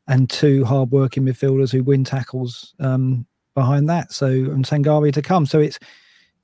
[0.09, 4.13] and two hard-working midfielders who win tackles um, behind that.
[4.13, 5.47] So and Sangare to come.
[5.47, 5.79] So it's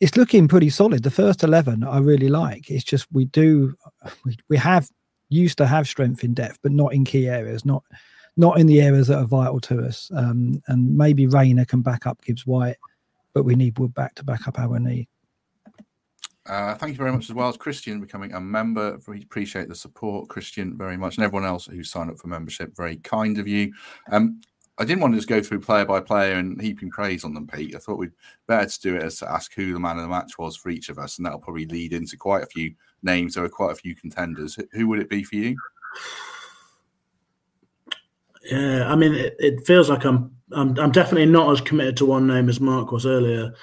[0.00, 1.02] it's looking pretty solid.
[1.02, 2.70] The first eleven I really like.
[2.70, 3.74] It's just we do
[4.24, 4.88] we, we have
[5.28, 7.82] used to have strength in depth, but not in key areas, not
[8.36, 10.10] not in the areas that are vital to us.
[10.14, 12.76] Um, and maybe Reyna can back up Gibbs White,
[13.32, 15.08] but we need Wood back to back up our need.
[16.48, 18.98] Uh, thank you very much as well as Christian becoming a member.
[19.08, 22.76] We appreciate the support, Christian, very much, and everyone else who signed up for membership.
[22.76, 23.72] Very kind of you.
[24.10, 24.40] Um,
[24.78, 27.46] I didn't want to just go through player by player and heaping praise on them,
[27.46, 27.74] Pete.
[27.74, 28.12] I thought we'd
[28.46, 30.68] better to do it as to ask who the man of the match was for
[30.68, 33.34] each of us, and that'll probably lead into quite a few names.
[33.34, 34.58] There are quite a few contenders.
[34.72, 35.56] Who would it be for you?
[38.44, 42.06] Yeah, I mean, it, it feels like I'm, I'm I'm definitely not as committed to
[42.06, 43.54] one name as Mark was earlier.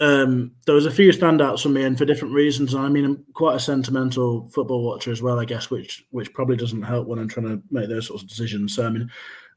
[0.00, 2.74] Um, there was a few standouts for me, and for different reasons.
[2.74, 6.56] I mean, I'm quite a sentimental football watcher as well, I guess, which which probably
[6.56, 8.74] doesn't help when I'm trying to make those sorts of decisions.
[8.74, 9.10] So, I mean,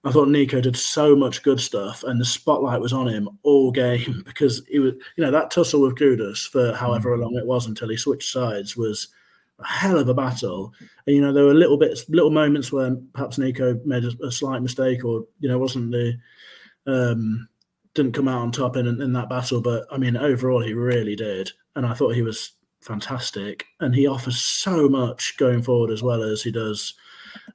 [0.03, 3.71] I thought Nico did so much good stuff, and the spotlight was on him all
[3.71, 7.21] game because he was, you know, that tussle with Kudus for however mm.
[7.21, 9.07] long it was until he switched sides was
[9.59, 10.73] a hell of a battle.
[11.07, 14.31] And you know, there were little bits, little moments where perhaps Nico made a, a
[14.31, 16.17] slight mistake, or you know, wasn't the
[16.85, 17.47] um,
[17.93, 19.61] didn't come out on top in in that battle.
[19.61, 24.07] But I mean, overall, he really did, and I thought he was fantastic, and he
[24.07, 26.93] offers so much going forward as well as he does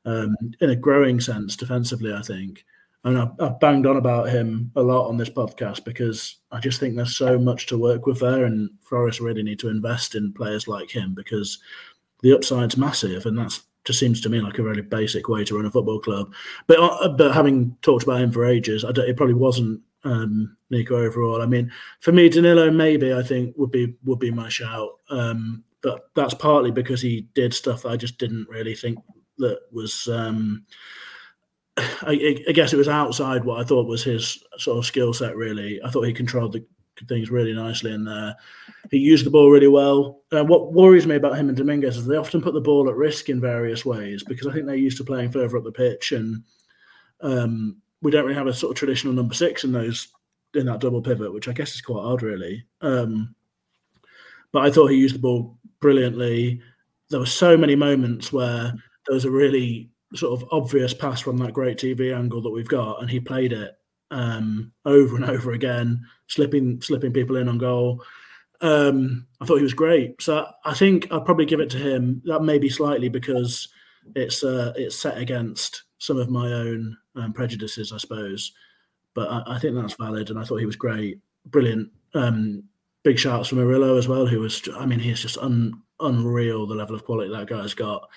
[0.05, 2.13] um, in a growing sense defensively.
[2.13, 2.65] I think.
[3.05, 6.81] Mean, I've, I've, banged on about him a lot on this podcast because I just
[6.81, 10.33] think there's so much to work with there, and Forest really need to invest in
[10.33, 11.59] players like him because
[12.23, 15.57] the upside's massive, and that's just seems to me like a really basic way to
[15.57, 16.33] run a football club.
[16.67, 21.43] But uh, but having talked about him for ages, it probably wasn't um, Nico overall.
[21.43, 24.91] I mean, for me, Danilo maybe I think would be would be my shout.
[25.11, 28.99] Um, but that's partly because he did stuff I just didn't really think
[29.39, 30.09] that was.
[30.09, 30.65] Um,
[31.77, 35.37] I, I, guess it was outside what I thought was his sort of skill set.
[35.37, 36.67] Really, I thought he controlled the
[37.07, 38.35] things really nicely in there.
[38.91, 40.21] He used the ball really well.
[40.33, 42.97] Uh, what worries me about him and Dominguez is they often put the ball at
[42.97, 46.11] risk in various ways because I think they're used to playing further up the pitch,
[46.11, 46.43] and
[47.21, 50.09] um, we don't really have a sort of traditional number six in those
[50.55, 52.65] in that double pivot, which I guess is quite odd, really.
[52.81, 53.35] Um,
[54.53, 56.61] but I thought he used the ball brilliantly.
[57.11, 58.73] There were so many moments where
[59.07, 62.69] there was a really sort of obvious pass from that great TV angle that we've
[62.69, 63.75] got, and he played it
[64.11, 68.03] um, over and over again, slipping slipping people in on goal.
[68.61, 70.21] Um, I thought he was great.
[70.21, 72.23] So I think I'll probably give it to him.
[72.25, 73.69] That may be slightly because
[74.17, 78.53] it's uh, it's set against some of my own um, prejudices, I suppose.
[79.15, 81.91] But I, I, think that's valid, and I thought he was great, brilliant.
[82.15, 82.65] Um,
[83.03, 86.75] big shouts from Murillo as well, who was, I mean, he's just un, unreal the
[86.75, 88.09] level of quality that guy's got.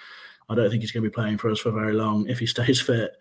[0.49, 2.45] I don't think he's going to be playing for us for very long if he
[2.45, 3.11] stays fit.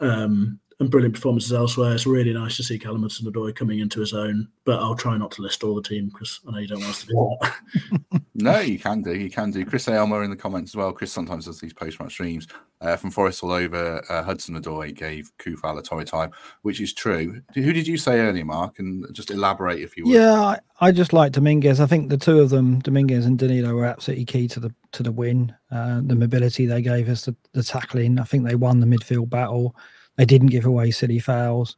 [0.00, 1.92] Um, and brilliant performances elsewhere.
[1.92, 4.48] It's really nice to see Callum Hudson-Odoi coming into his own.
[4.64, 6.90] But I'll try not to list all the team because I know you don't want
[6.90, 8.22] us to do that.
[8.34, 9.12] no, you can do.
[9.12, 9.64] You can do.
[9.64, 10.92] Chris Aylmer in the comments as well.
[10.92, 12.46] Chris sometimes does these post-match streams.
[12.80, 16.30] Uh, from Forest all over, uh, Hudson-Odoi gave Coufal a torrid time,
[16.62, 17.42] which is true.
[17.54, 18.78] Who did you say earlier, Mark?
[18.78, 20.14] And just elaborate if you would.
[20.14, 21.80] Yeah, I, I just like Dominguez.
[21.80, 25.02] I think the two of them, Dominguez and Danilo, were absolutely key to the to
[25.02, 25.52] the win.
[25.72, 28.20] Uh, the mobility they gave us, the, the tackling.
[28.20, 29.74] I think they won the midfield battle.
[30.18, 31.76] They didn't give away silly fouls.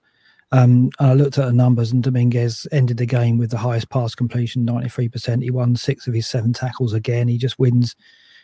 [0.50, 3.90] Um, and I looked at the numbers, and Dominguez ended the game with the highest
[3.90, 5.42] pass completion, 93%.
[5.42, 7.28] He won six of his seven tackles again.
[7.28, 7.94] He just wins.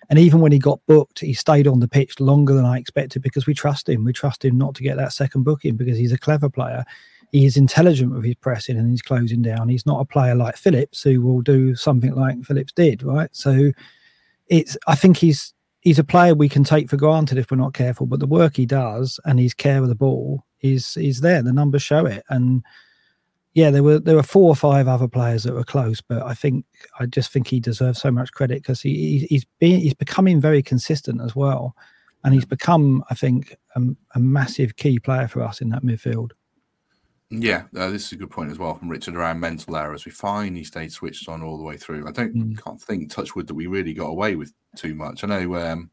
[0.08, 3.22] And even when he got booked, he stayed on the pitch longer than I expected
[3.22, 4.04] because we trust him.
[4.04, 6.84] We trust him not to get that second booking because he's a clever player.
[7.32, 9.68] He is intelligent with his pressing and he's closing down.
[9.68, 13.30] He's not a player like Phillips who will do something like Phillips did, right?
[13.32, 13.72] So
[14.48, 15.54] it's I think he's
[15.86, 18.06] he's a player we can take for granted if we're not careful.
[18.06, 21.42] But the work he does and his care of the ball is is there.
[21.42, 22.24] The numbers show it.
[22.28, 22.64] And
[23.54, 26.34] yeah, there were there were four or five other players that were close, but I
[26.34, 26.64] think
[26.98, 30.60] I just think he deserves so much credit because he, he's being he's becoming very
[30.60, 31.76] consistent as well,
[32.24, 33.82] and he's become I think a,
[34.16, 36.32] a massive key player for us in that midfield.
[37.30, 40.04] Yeah, uh, this is a good point as well from Richard around mental errors.
[40.04, 42.06] We finally stayed switched on all the way through.
[42.06, 42.64] I don't mm.
[42.64, 45.24] can't think Touchwood that we really got away with too much.
[45.24, 45.90] I know um,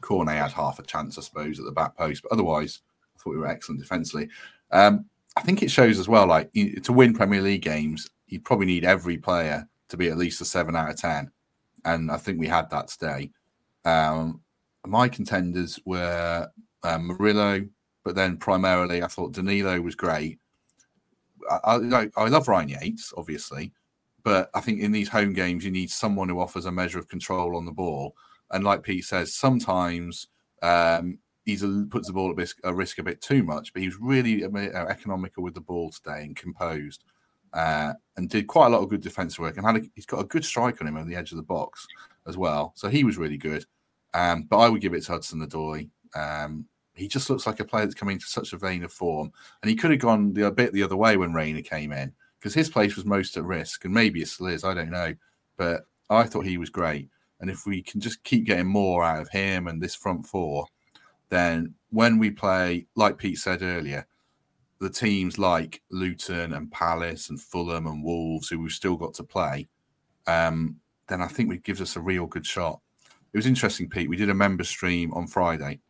[0.00, 3.30] Cornet had half a chance, I suppose, at the back post, but otherwise, I thought
[3.30, 4.28] we were excellent defensively.
[4.70, 8.66] Um, I think it shows as well, like to win Premier League games, you probably
[8.66, 11.30] need every player to be at least a seven out of ten,
[11.84, 13.30] and I think we had that today.
[13.84, 14.40] Um,
[14.86, 16.48] my contenders were
[16.84, 17.66] um, Murillo,
[18.04, 20.38] but then primarily I thought Danilo was great
[21.50, 23.72] I, I, I love Ryan Yates, obviously,
[24.22, 27.08] but I think in these home games you need someone who offers a measure of
[27.08, 28.14] control on the ball.
[28.50, 30.28] And like Pete says, sometimes
[30.62, 31.56] um, he
[31.90, 34.44] puts the ball at risk, a risk a bit too much, but he was really
[34.44, 37.04] uh, economical with the ball today and composed,
[37.54, 39.56] uh, and did quite a lot of good defensive work.
[39.56, 41.42] And had a, he's got a good strike on him on the edge of the
[41.42, 41.86] box
[42.26, 43.64] as well, so he was really good.
[44.14, 45.88] Um, but I would give it to Hudson-Odoi.
[46.14, 46.66] Um,
[46.98, 49.32] he just looks like a player that's coming into such a vein of form.
[49.62, 52.12] And he could have gone the, a bit the other way when Reyna came in
[52.38, 53.84] because his place was most at risk.
[53.84, 55.14] And maybe it still is, I don't know.
[55.56, 57.08] But I thought he was great.
[57.40, 60.66] And if we can just keep getting more out of him and this front four,
[61.28, 64.06] then when we play, like Pete said earlier,
[64.80, 69.24] the teams like Luton and Palace and Fulham and Wolves, who we've still got to
[69.24, 69.68] play,
[70.26, 70.76] um,
[71.08, 72.80] then I think it gives us a real good shot.
[73.32, 74.08] It was interesting, Pete.
[74.08, 75.80] We did a member stream on Friday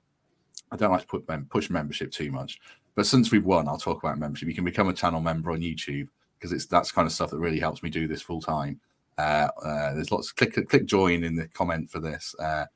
[0.70, 2.60] I don't like to put mem- push membership too much,
[2.94, 4.48] but since we've won, I'll talk about membership.
[4.48, 7.38] You can become a channel member on YouTube because it's that's kind of stuff that
[7.38, 8.80] really helps me do this full time.
[9.18, 10.32] Uh, uh, there's lots.
[10.32, 12.34] Click click join in the comment for this.
[12.38, 12.66] Uh,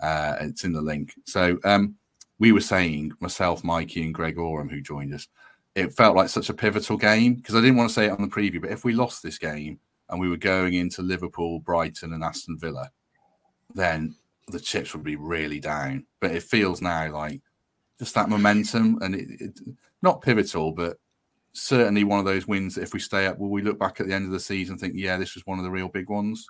[0.00, 1.14] uh, it's in the link.
[1.24, 1.94] So um,
[2.38, 5.28] we were saying myself, Mikey, and Greg Oram, who joined us.
[5.74, 8.20] It felt like such a pivotal game because I didn't want to say it on
[8.20, 9.78] the preview, but if we lost this game
[10.10, 12.90] and we were going into Liverpool, Brighton, and Aston Villa,
[13.74, 14.14] then
[14.52, 16.06] the chips would be really down.
[16.20, 17.40] But it feels now like
[17.98, 19.60] just that momentum and it, it,
[20.02, 20.96] not pivotal, but
[21.52, 24.06] certainly one of those wins that if we stay up, will we look back at
[24.06, 26.08] the end of the season and think, yeah, this was one of the real big
[26.08, 26.46] ones?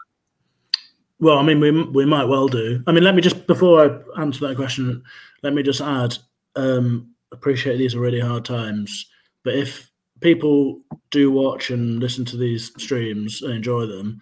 [1.21, 2.83] Well, I mean, we we might well do.
[2.87, 5.05] I mean, let me just before I answer that question,
[5.43, 6.19] let me just add.
[6.57, 9.07] Um, appreciate these are really hard times,
[9.45, 14.21] but if people do watch and listen to these streams and enjoy them,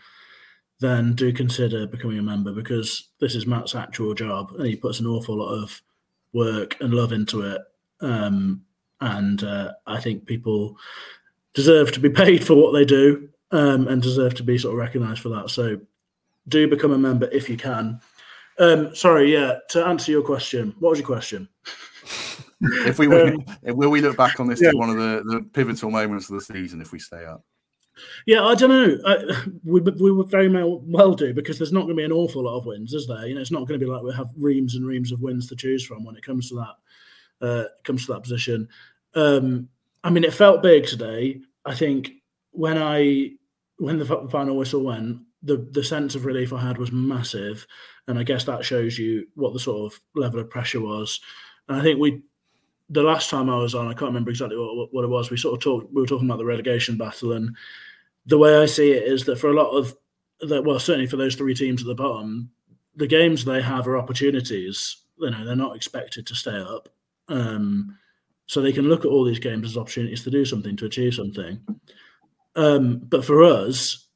[0.80, 5.00] then do consider becoming a member because this is Matt's actual job, and he puts
[5.00, 5.80] an awful lot of
[6.32, 7.60] work and love into it.
[8.00, 8.62] Um,
[9.00, 10.76] and uh, I think people
[11.54, 14.78] deserve to be paid for what they do um, and deserve to be sort of
[14.78, 15.50] recognised for that.
[15.50, 15.80] So
[16.48, 18.00] do become a member if you can.
[18.58, 19.58] Um, sorry, yeah.
[19.70, 21.48] To answer your question, what was your question?
[22.60, 24.68] if we um, will we look back on this yeah.
[24.68, 27.44] as one of the, the pivotal moments of the season if we stay up?
[28.26, 29.34] Yeah, I don't know.
[29.64, 32.58] We we would very well do because there's not going to be an awful lot
[32.58, 33.26] of wins, is there?
[33.26, 35.48] You know, it's not going to be like we have reams and reams of wins
[35.48, 37.46] to choose from when it comes to that.
[37.46, 38.68] Uh, comes to that position.
[39.14, 39.68] Um,
[40.04, 41.40] I mean, it felt big today.
[41.64, 42.10] I think
[42.50, 43.30] when I
[43.78, 47.66] when the final whistle went, the the sense of relief I had was massive,
[48.08, 51.20] and I guess that shows you what the sort of level of pressure was.
[51.68, 52.22] And I think we,
[52.90, 55.30] the last time I was on, I can't remember exactly what, what it was.
[55.30, 55.92] We sort of talked.
[55.94, 57.56] We were talking about the relegation battle, and
[58.26, 59.96] the way I see it is that for a lot of
[60.40, 62.50] that, well, certainly for those three teams at the bottom,
[62.96, 64.98] the games they have are opportunities.
[65.18, 66.88] You know, they're not expected to stay up.
[67.28, 67.96] Um,
[68.46, 71.14] so they can look at all these games as opportunities to do something, to achieve
[71.14, 71.60] something.
[72.56, 74.08] Um, but for us,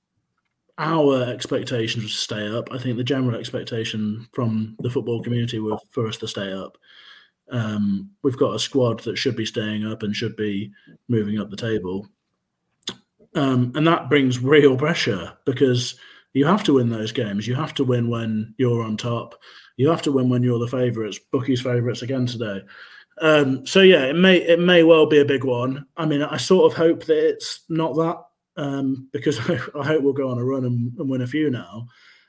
[0.79, 2.69] our expectations was to stay up.
[2.73, 6.77] I think the general expectation from the football community were for us to stay up.
[7.51, 10.73] Um, we've got a squad that should be staying up and should be
[11.09, 12.09] moving up the table.
[13.35, 15.97] Um, and that brings real pressure because
[16.35, 17.47] you have to win those games.
[17.47, 19.41] You have to win when you're on top.
[19.77, 21.19] You have to win when you're the favourites.
[21.33, 22.63] Bookies favourites again today.
[23.21, 25.87] Um, so yeah, it may it may well be a big one.
[25.97, 28.19] I mean, I sort of hope that it's not that
[28.57, 31.51] um, because I, I, hope we'll go on a run and, and, win a few
[31.51, 31.87] now.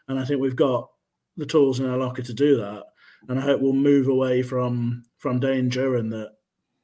[0.07, 0.89] And I think we've got
[1.37, 2.83] the tools in our locker to do that.
[3.27, 6.33] And I hope we'll move away from from danger and that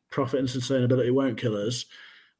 [0.09, 1.85] profit and sustainability won't kill us.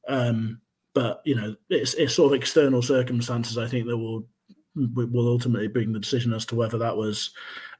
[0.08, 0.60] Um,
[0.94, 3.58] but you know, it's it's sort of external circumstances.
[3.58, 4.26] I think that will
[4.74, 7.30] will ultimately bring the decision as to whether that was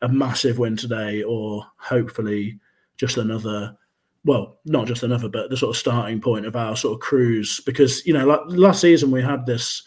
[0.02, 2.58] a massive win today or hopefully
[2.98, 3.76] just another
[4.24, 7.60] well, not just another, but the sort of starting point of our sort of cruise.
[7.66, 9.82] Because you know, like last season we had this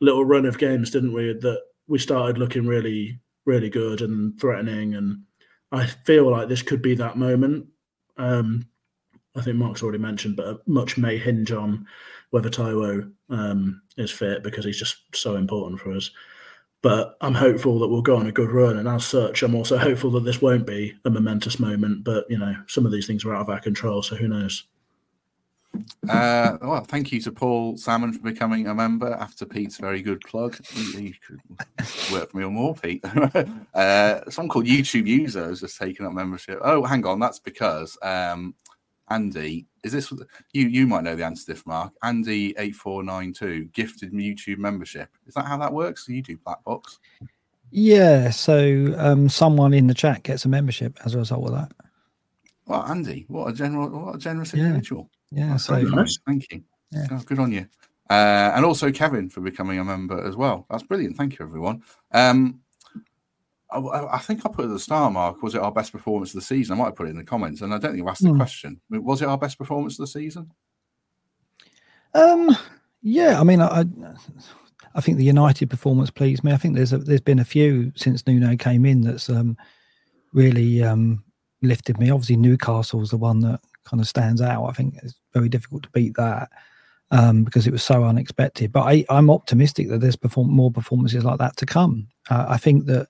[0.00, 1.32] little run of games, didn't we?
[1.32, 5.22] That we started looking really, really good and threatening, and
[5.72, 7.66] I feel like this could be that moment.
[8.16, 8.68] Um,
[9.36, 11.86] I think Mark's already mentioned, but much may hinge on
[12.34, 16.10] whether Taiwo um, is fit because he's just so important for us.
[16.82, 18.78] But I'm hopeful that we'll go on a good run.
[18.78, 22.02] And as such, I'm also hopeful that this won't be a momentous moment.
[22.02, 24.02] But, you know, some of these things are out of our control.
[24.02, 24.64] So who knows?
[26.08, 30.20] Uh, well, thank you to Paul Salmon for becoming a member after Pete's very good
[30.22, 30.56] plug.
[30.74, 31.40] You could
[32.12, 33.04] work for me or more, Pete.
[33.74, 36.58] uh, someone called YouTube User has just taken up membership.
[36.62, 38.56] Oh, hang on, that's because um,
[39.10, 40.12] Andy, is this
[40.52, 40.68] you?
[40.68, 41.92] You might know the answer to this, Mark.
[42.02, 45.08] Andy eight four nine two gifted YouTube membership.
[45.26, 46.06] Is that how that works?
[46.06, 46.98] Do you do black box?
[47.70, 48.30] Yeah.
[48.30, 51.72] So um, someone in the chat gets a membership as a result of that.
[52.66, 55.10] Well, Andy, what a general, what a generous individual.
[55.30, 55.48] Yeah.
[55.48, 56.18] yeah so nice.
[56.26, 56.62] Thank you.
[56.90, 57.06] Yeah.
[57.10, 57.66] Oh, good on you.
[58.08, 60.66] Uh, and also Kevin for becoming a member as well.
[60.70, 61.16] That's brilliant.
[61.16, 61.82] Thank you, everyone.
[62.12, 62.60] Um,
[63.74, 66.36] I, I, think I put at the start, Mark, was it our best performance of
[66.36, 66.74] the season?
[66.74, 68.30] I might have put it in the comments, and I don't think I asked the
[68.30, 68.36] hmm.
[68.36, 68.80] question.
[68.90, 70.50] Was it our best performance of the season?
[72.14, 72.56] Um,
[73.02, 73.40] yeah.
[73.40, 73.84] I mean, I,
[74.94, 76.52] I think the United performance pleased me.
[76.52, 79.56] I think there's a, there's been a few since Nuno came in that's um,
[80.32, 81.24] really um,
[81.62, 82.10] lifted me.
[82.10, 84.66] Obviously, Newcastle's the one that kind of stands out.
[84.66, 86.50] I think it's very difficult to beat that
[87.10, 88.72] um, because it was so unexpected.
[88.72, 92.08] But I, am optimistic that there's perform- more performances like that to come.
[92.30, 93.08] Uh, I think that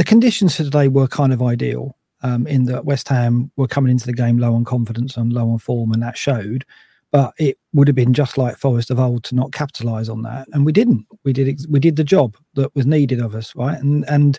[0.00, 3.90] the conditions for today were kind of ideal um, in that West Ham were coming
[3.90, 6.64] into the game low on confidence and low on form, and that showed.
[7.10, 10.48] But it would have been just like Forest of old to not capitalise on that,
[10.54, 11.06] and we didn't.
[11.22, 13.78] We did we did the job that was needed of us, right?
[13.78, 14.38] And and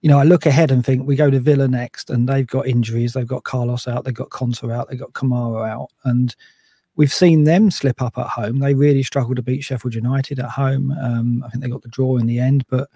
[0.00, 2.68] you know, I look ahead and think we go to Villa next, and they've got
[2.68, 3.14] injuries.
[3.14, 6.36] They've got Carlos out, they've got Konsa out, they've got Kamara out, and
[6.96, 8.60] We've seen them slip up at home.
[8.60, 10.92] They really struggled to beat Sheffield United at home.
[10.92, 12.88] Um, I think they got the draw in the end, but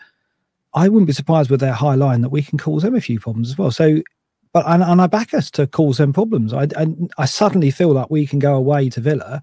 [0.74, 3.18] I wouldn't be surprised with their high line that we can cause them a few
[3.18, 3.70] problems as well.
[3.70, 4.02] So,
[4.52, 6.52] but and, and I back us to cause them problems.
[6.52, 6.86] I, I,
[7.18, 9.42] I suddenly feel like we can go away to Villa,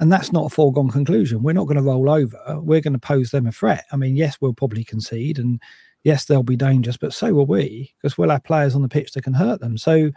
[0.00, 1.42] and that's not a foregone conclusion.
[1.42, 2.38] We're not going to roll over.
[2.60, 3.84] We're going to pose them a threat.
[3.92, 5.60] I mean, yes, we'll probably concede, and
[6.04, 9.12] yes, they'll be dangerous, but so will we because we'll have players on the pitch
[9.12, 9.78] that can hurt them.
[9.78, 10.10] So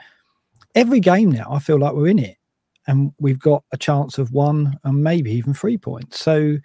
[0.74, 2.38] every game now, I feel like we're in it
[2.88, 6.20] and we've got a chance of one and maybe even three points.
[6.20, 6.58] So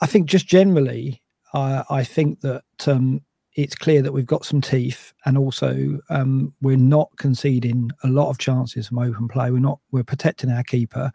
[0.00, 1.22] I think just generally,
[1.54, 3.20] uh, I think that um,
[3.54, 8.30] it's clear that we've got some teeth, and also um, we're not conceding a lot
[8.30, 9.50] of chances from open play.
[9.50, 9.80] We're not.
[9.90, 11.10] We're protecting our keeper.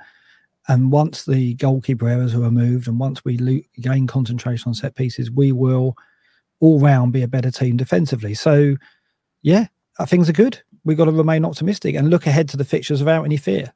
[0.67, 4.95] And once the goalkeeper errors are removed, and once we lo- gain concentration on set
[4.95, 5.95] pieces, we will
[6.59, 8.33] all round be a better team defensively.
[8.33, 8.75] So,
[9.43, 9.67] yeah,
[10.05, 10.61] things are good.
[10.83, 13.73] We've got to remain optimistic and look ahead to the fixtures without any fear.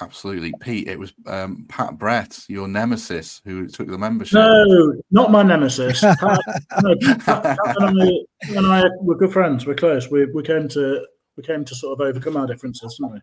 [0.00, 0.88] Absolutely, Pete.
[0.88, 4.34] It was um, Pat Brett, your nemesis, who took the membership.
[4.34, 6.00] No, not my nemesis.
[6.00, 6.40] Pat,
[6.82, 9.66] no, Pat, Pat and, I, and I were good friends.
[9.66, 10.10] We're close.
[10.10, 13.20] We we came to we came to sort of overcome our differences, didn't we?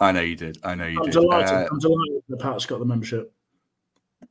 [0.00, 0.58] I know you did.
[0.64, 1.12] I know you I'm did.
[1.12, 1.54] delighted.
[1.54, 3.32] Uh, I'm delighted that Pat's got the membership.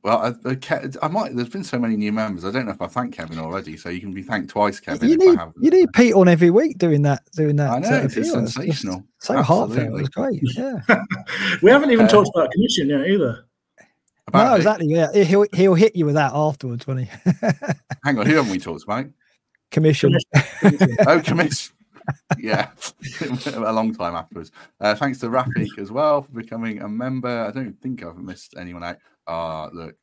[0.02, 1.34] Well, I, I, I might.
[1.34, 2.44] There's been so many new members.
[2.44, 5.08] I don't know if I thank Kevin already, so you can be thanked twice, Kevin.
[5.08, 5.56] you if need I haven't.
[5.60, 7.70] you need Pete on every week doing that doing that.
[7.70, 8.22] I know, uh, it's appeal.
[8.42, 9.04] just sensational.
[9.18, 9.78] So heartfelt.
[9.94, 10.00] Absolutely.
[10.00, 10.40] It's great.
[10.56, 10.80] Yeah.
[11.62, 13.44] We haven't even Uh, talked about commission yet either.
[14.28, 14.56] About no, it.
[14.58, 14.86] exactly.
[14.88, 17.06] Yeah, he'll he'll hit you with that afterwards won't he
[18.04, 19.06] Hang on, who haven't we talked about?
[19.70, 20.16] commission.
[21.06, 21.74] oh, commission.
[22.38, 22.70] Yeah,
[23.54, 24.52] a long time afterwards.
[24.80, 27.44] Uh, thanks to Rafik as well for becoming a member.
[27.46, 28.98] I don't think I've missed anyone out.
[29.26, 29.94] Ah, look,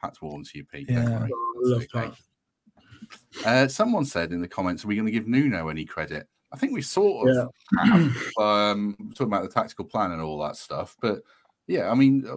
[0.00, 0.88] Pat's warm to you, Pete.
[0.88, 1.20] Don't Yeah.
[1.20, 1.30] worry.
[1.56, 2.10] Love okay.
[2.10, 3.46] Pat.
[3.46, 6.58] Uh, someone said in the comments, "Are we going to give Nuno any credit?" I
[6.58, 7.84] think we sort of Yeah.
[7.84, 10.96] have, um, talking about the tactical plan and all that stuff.
[11.00, 11.22] But
[11.66, 12.36] yeah, I mean, uh,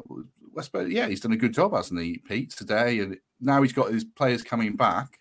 [0.54, 3.00] West Brom, yeah, he's done a good job, hasn't he, Pete, today?
[3.00, 5.20] And now he's got his players coming back.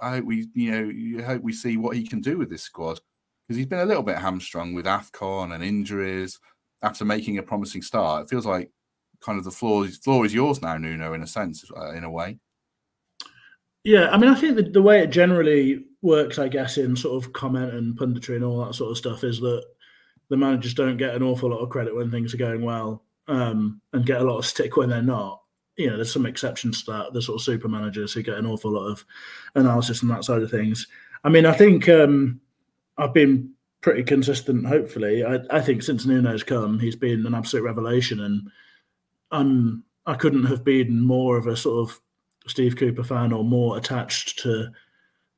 [0.00, 2.62] I hope we, you know, you hope we see what he can do with this
[2.62, 3.00] squad
[3.50, 6.38] because he's been a little bit hamstrung with Afcon and injuries
[6.82, 8.22] after making a promising start.
[8.22, 8.70] It feels like
[9.20, 12.10] kind of the floor, floor is yours now, Nuno, in a sense, uh, in a
[12.10, 12.38] way.
[13.82, 17.24] Yeah, I mean, I think the, the way it generally works, I guess, in sort
[17.24, 19.64] of comment and punditry and all that sort of stuff is that
[20.28, 23.80] the managers don't get an awful lot of credit when things are going well um,
[23.94, 25.42] and get a lot of stick when they're not.
[25.76, 27.14] You know, there's some exceptions to that.
[27.14, 29.04] The sort of super managers who get an awful lot of
[29.56, 30.86] analysis and that side of things.
[31.24, 32.40] I mean, I think um,
[33.00, 34.66] I've been pretty consistent.
[34.66, 38.48] Hopefully, I, I think since Nuno's come, he's been an absolute revelation, and
[39.30, 42.00] I'm I couldn't have been more of a sort of
[42.46, 44.68] Steve Cooper fan or more attached to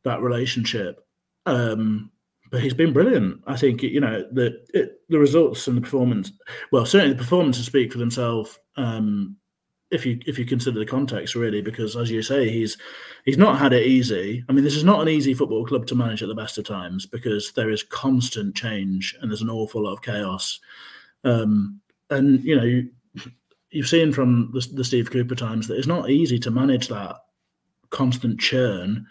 [0.05, 1.07] that relationship.
[1.47, 2.11] Um,
[2.51, 3.41] but he's been brilliant.
[3.47, 6.33] I think you know the it, the results and the performance.
[6.71, 8.59] Well, certainly the performances speak for themselves.
[8.77, 9.37] Um,
[9.93, 12.79] if you if you consider the context, really, because as you say, he's
[13.25, 14.43] he's not had it easy.
[14.49, 16.65] I mean, this is not an easy football club to manage at the best of
[16.65, 20.59] times because there is constant change and there's an awful lot of chaos.
[21.25, 22.91] Um, and you know, you,
[23.71, 27.17] you've seen from the, the Steve Cooper times that it's not easy to manage that
[27.91, 29.07] constant churn,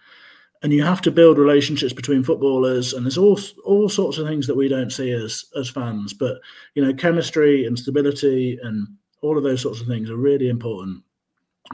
[0.64, 2.94] and you have to build relationships between footballers.
[2.94, 6.40] And there's all all sorts of things that we don't see as as fans, but
[6.74, 8.88] you know, chemistry and stability and
[9.22, 11.04] all of those sorts of things are really important.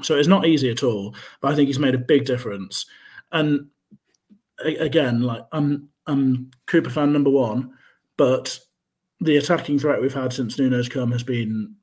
[0.01, 2.85] So it's not easy at all, but I think he's made a big difference.
[3.31, 3.67] And
[4.63, 7.73] again, like I'm I'm Cooper fan number one,
[8.17, 8.59] but
[9.19, 11.75] the attacking threat we've had since Nuno's come has been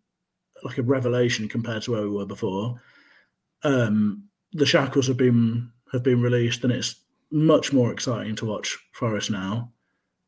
[0.63, 2.81] like a revelation compared to where we were before.
[3.63, 6.97] Um, the shackles have been have been released, and it's
[7.31, 9.73] much more exciting to watch Forest now.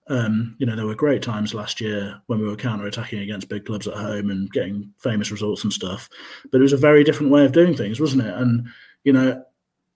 [0.09, 3.49] Um, you know, there were great times last year when we were counter attacking against
[3.49, 6.09] big clubs at home and getting famous results and stuff.
[6.51, 8.35] But it was a very different way of doing things, wasn't it?
[8.35, 8.69] And
[9.03, 9.45] you know,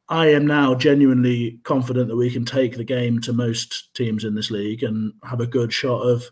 [0.09, 4.35] I am now genuinely confident that we can take the game to most teams in
[4.35, 6.25] this league and have a good shot of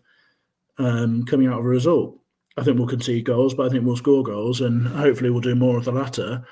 [0.79, 2.19] um, coming out of a result.
[2.57, 5.55] I think we'll concede goals, but I think we'll score goals, and hopefully we'll do
[5.55, 6.45] more of the latter.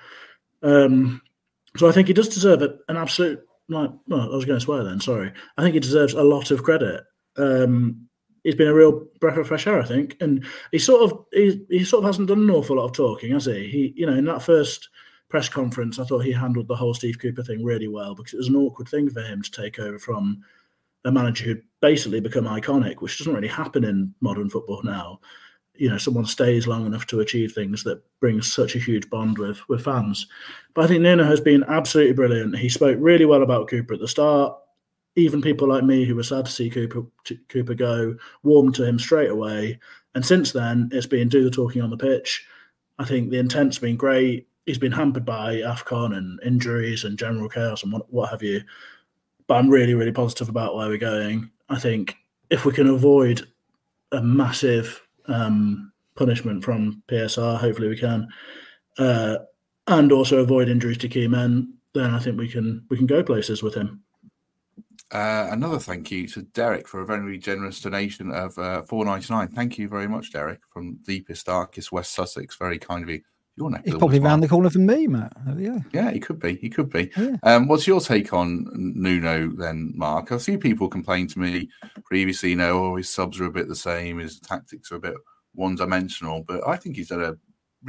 [0.62, 1.20] Um,
[1.76, 3.40] so I think he does deserve an absolute.
[3.68, 5.00] Like, well, I was going to swear then.
[5.00, 5.32] Sorry.
[5.58, 7.02] I think he deserves a lot of credit.
[7.38, 8.08] Um,
[8.44, 11.64] he's been a real breath of fresh air, I think, and he sort of he,
[11.68, 13.66] he sort of hasn't done an awful lot of talking, has he?
[13.66, 14.88] He, you know, in that first
[15.28, 18.38] press conference, I thought he handled the whole Steve Cooper thing really well because it
[18.38, 20.42] was an awkward thing for him to take over from
[21.04, 25.20] a manager who'd basically become iconic, which doesn't really happen in modern football now.
[25.74, 29.38] You know, someone stays long enough to achieve things that brings such a huge bond
[29.38, 30.26] with with fans.
[30.74, 32.56] But I think Nuno has been absolutely brilliant.
[32.56, 34.56] He spoke really well about Cooper at the start.
[35.16, 37.02] Even people like me who were sad to see Cooper
[37.48, 39.78] Cooper go warmed to him straight away.
[40.14, 42.46] And since then, it's been do the talking on the pitch.
[42.98, 44.46] I think the intent's been great.
[44.66, 48.62] He's been hampered by AFCON and injuries and general chaos and what, what have you.
[49.46, 51.50] But I'm really, really positive about where we're going.
[51.68, 52.16] I think
[52.50, 53.46] if we can avoid
[54.12, 58.28] a massive um, punishment from PSR, hopefully we can,
[58.98, 59.36] uh,
[59.86, 63.22] and also avoid injuries to key men, then I think we can we can go
[63.22, 64.02] places with him.
[65.12, 69.32] Uh, another thank you to Derek for a very generous donation of uh, four ninety
[69.32, 69.48] nine.
[69.48, 72.56] Thank you very much, Derek, from deepest, darkest West Sussex.
[72.56, 73.20] Very kind of you.
[73.58, 73.82] Your neck.
[73.86, 75.32] He's probably around the corner from me, Matt.
[75.56, 76.56] Yeah, yeah, he could be.
[76.56, 77.10] He could be.
[77.16, 77.36] Yeah.
[77.42, 80.30] Um, what's your take on Nuno then, Mark?
[80.30, 81.70] I see people complain to me
[82.04, 82.50] previously.
[82.50, 84.18] You know, oh, his subs are a bit the same.
[84.18, 85.14] His tactics are a bit
[85.54, 87.36] one dimensional, but I think he's done a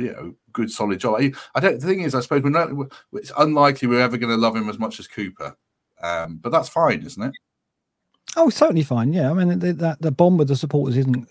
[0.01, 1.15] you know good solid job.
[1.19, 1.81] I, I don't.
[1.81, 2.69] The thing is, I suppose we're not.
[3.13, 5.57] It's unlikely we're ever going to love him as much as Cooper,
[6.01, 7.33] um, but that's fine, isn't it?
[8.35, 9.13] Oh, certainly fine.
[9.13, 11.27] Yeah, I mean the, that the bond with the supporters isn't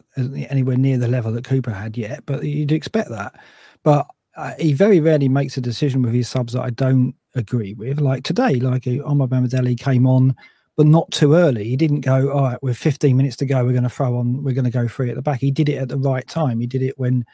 [0.51, 3.39] anywhere near the level that Cooper had yet, but you'd expect that.
[3.83, 4.07] But
[4.37, 8.01] uh, he very rarely makes a decision with his subs that I don't agree with.
[8.01, 10.35] Like today, like uh, Omobamidele came on,
[10.77, 11.65] but not too early.
[11.65, 12.31] He didn't go.
[12.31, 14.43] All right, with 15 minutes to go, we're going to throw on.
[14.43, 15.41] We're going to go free at the back.
[15.41, 16.61] He did it at the right time.
[16.61, 17.25] He did it when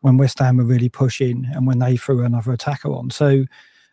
[0.00, 3.10] when West Ham were really pushing and when they threw another attacker on.
[3.10, 3.44] So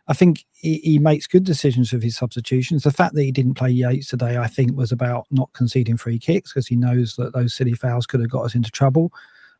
[0.07, 2.83] I think he, he, makes good decisions with his substitutions.
[2.83, 6.19] The fact that he didn't play Yates today, I think, was about not conceding free
[6.19, 9.11] kicks because he knows that those silly fouls could have got us into trouble.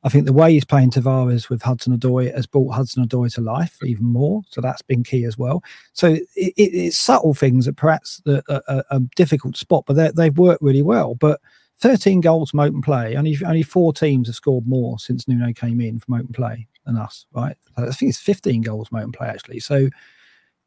[0.04, 3.42] I think the way he's playing Tavares with Hudson Odoi has brought Hudson Odoi to
[3.42, 4.44] life even more.
[4.50, 5.64] So that's been key as well.
[5.94, 10.62] So it, it, it's subtle things that perhaps are a, difficult spot, but they've worked
[10.62, 11.16] really well.
[11.16, 11.42] But
[11.80, 13.16] 13 goals from open play.
[13.16, 16.98] Only only four teams have scored more since Nuno came in from open play than
[16.98, 17.58] us, right?
[17.76, 19.60] I think it's 15 goals from open play actually.
[19.60, 19.90] So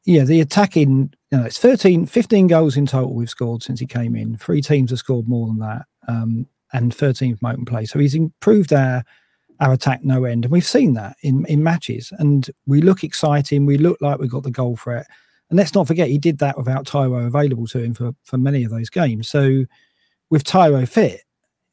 [0.05, 3.87] yeah, the attacking, you know, it's 13, 15 goals in total we've scored since he
[3.87, 4.37] came in.
[4.37, 7.85] Three teams have scored more than that, um, and 13 from open play.
[7.85, 9.05] So he's improved our
[9.61, 12.13] our attack no end, and we've seen that in in matches.
[12.19, 13.67] And we look exciting.
[13.67, 15.07] We look like we've got the goal threat.
[15.51, 18.65] And let's not forget he did that without Taiwo available to him for for many
[18.65, 19.29] of those games.
[19.29, 19.65] So
[20.31, 21.23] with Taiwo fit,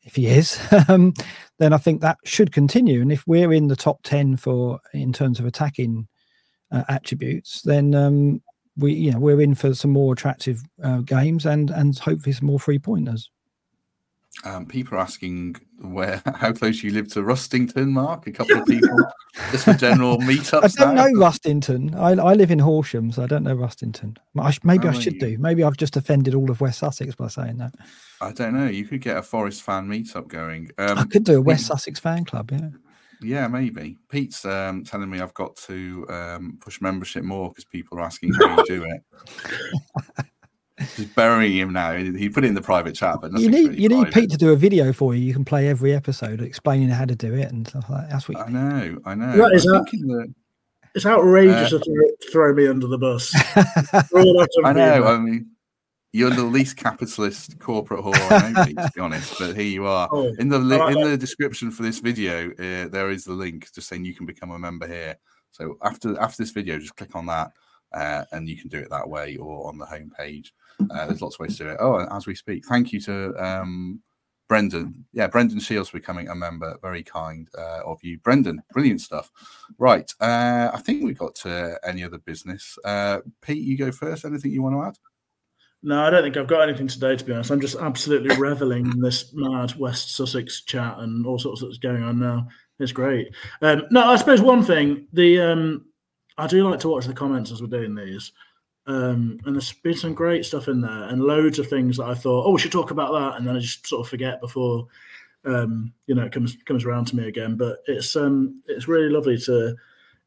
[0.03, 0.59] if he is,
[0.89, 1.13] um,
[1.59, 3.01] then I think that should continue.
[3.01, 6.07] And if we're in the top ten for in terms of attacking
[6.76, 8.41] uh, attributes, then um,
[8.78, 12.47] we you know we're in for some more attractive uh, games and and hopefully some
[12.47, 13.30] more free pointers.
[14.43, 18.28] Um, people are asking where how close you live to Rustington, Mark.
[18.28, 18.97] A couple of people
[19.51, 20.63] just for general meetups.
[20.63, 21.05] I don't now.
[21.05, 21.95] know Rustington.
[21.95, 24.17] I, I live in Horsham, so I don't know Rustington.
[24.38, 25.19] I, maybe oh, I should you...
[25.19, 25.38] do.
[25.38, 27.76] Maybe I've just offended all of West Sussex by saying that.
[28.19, 28.67] I don't know.
[28.67, 30.69] You could get a Forest fan meetup going.
[30.78, 32.51] Um, I could do a West Sussex fan club.
[32.51, 32.69] Yeah.
[33.26, 33.97] Yeah, maybe.
[34.09, 38.34] Pete's um, telling me I've got to um, push membership more because people are asking
[38.34, 40.26] how you do it.
[40.97, 41.95] Just burying him now.
[41.95, 44.38] He put it in the private chat, but you need really you need Pete to
[44.38, 45.21] do a video for you.
[45.21, 48.09] You can play every episode explaining how to do it and stuff like that.
[48.09, 48.97] That's what I know.
[49.05, 49.38] I know.
[49.38, 50.34] Right, is that, that,
[50.93, 53.34] it's outrageous uh, to throw, throw, me under the bus.
[54.65, 55.05] I know.
[55.05, 55.54] I mean,
[56.16, 59.38] you're the least capitalist corporate whore I know, to be honest.
[59.38, 60.07] But here you are.
[60.09, 63.68] Oh, in the li- in the description for this video, uh, there is the link
[63.74, 65.18] just saying you can become a member here.
[65.51, 67.51] So after after this video, just click on that,
[67.93, 70.51] uh, and you can do it that way or on the homepage.
[70.80, 71.78] Uh, there's lots of ways to do it.
[71.82, 74.01] Oh, as we speak, thank you to um,
[74.47, 75.03] Brendan.
[75.11, 76.78] Yeah, Brendan Shields becoming a member.
[76.82, 78.63] Very kind uh, of you, Brendan.
[78.72, 79.30] Brilliant stuff.
[79.78, 82.80] Right, uh, I think we got to any other business.
[82.86, 84.24] Uh, Pete, you go first.
[84.24, 84.97] Anything you want to add?
[85.86, 87.15] No, I don't think I've got anything today.
[87.15, 91.38] To be honest, I'm just absolutely reveling in this mad West Sussex chat and all
[91.38, 92.47] sorts that's going on now.
[92.79, 93.29] It's great.
[93.61, 95.86] Um, no, I suppose one thing the um,
[96.39, 98.31] I do like to watch the comments as we're doing these.
[98.88, 102.15] Um, and there's been some great stuff in there and loads of things that I
[102.15, 104.88] thought, oh, we should talk about that, and then I just sort of forget before
[105.45, 107.57] um, you know it comes comes around to me again.
[107.57, 109.75] But it's um, it's really lovely to